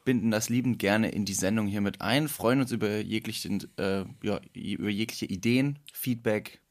[0.07, 4.04] binden das liebend gerne in die Sendung hier mit ein, freuen uns über jegliche, äh,
[4.22, 6.62] ja, über jegliche Ideen, Feedback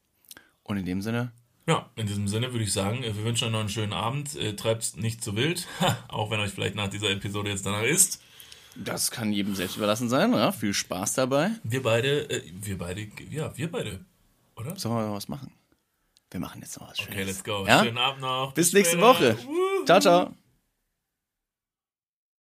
[0.64, 1.32] und in dem Sinne
[1.68, 4.36] Ja, in diesem Sinne würde ich sagen, äh, wir wünschen euch noch einen schönen Abend.
[4.36, 5.68] Äh, Treibt's nicht zu wild,
[6.08, 8.22] auch wenn euch vielleicht nach dieser Episode jetzt danach ist.
[8.76, 10.34] Das kann jedem selbst überlassen sein.
[10.34, 10.52] Ja?
[10.52, 11.52] Viel Spaß dabei.
[11.64, 14.00] Wir beide, äh, wir beide, ja, wir beide,
[14.56, 14.76] oder?
[14.78, 15.52] Sollen wir mal was machen?
[16.32, 17.14] Wir machen jetzt noch was Schönes.
[17.14, 17.66] Okay, let's go.
[17.68, 17.84] Ja?
[17.84, 18.54] Schönen Abend noch.
[18.54, 19.08] Bis nächste später.
[19.08, 19.38] Woche.
[19.46, 19.86] Woo.
[19.86, 20.45] Ciao, ciao.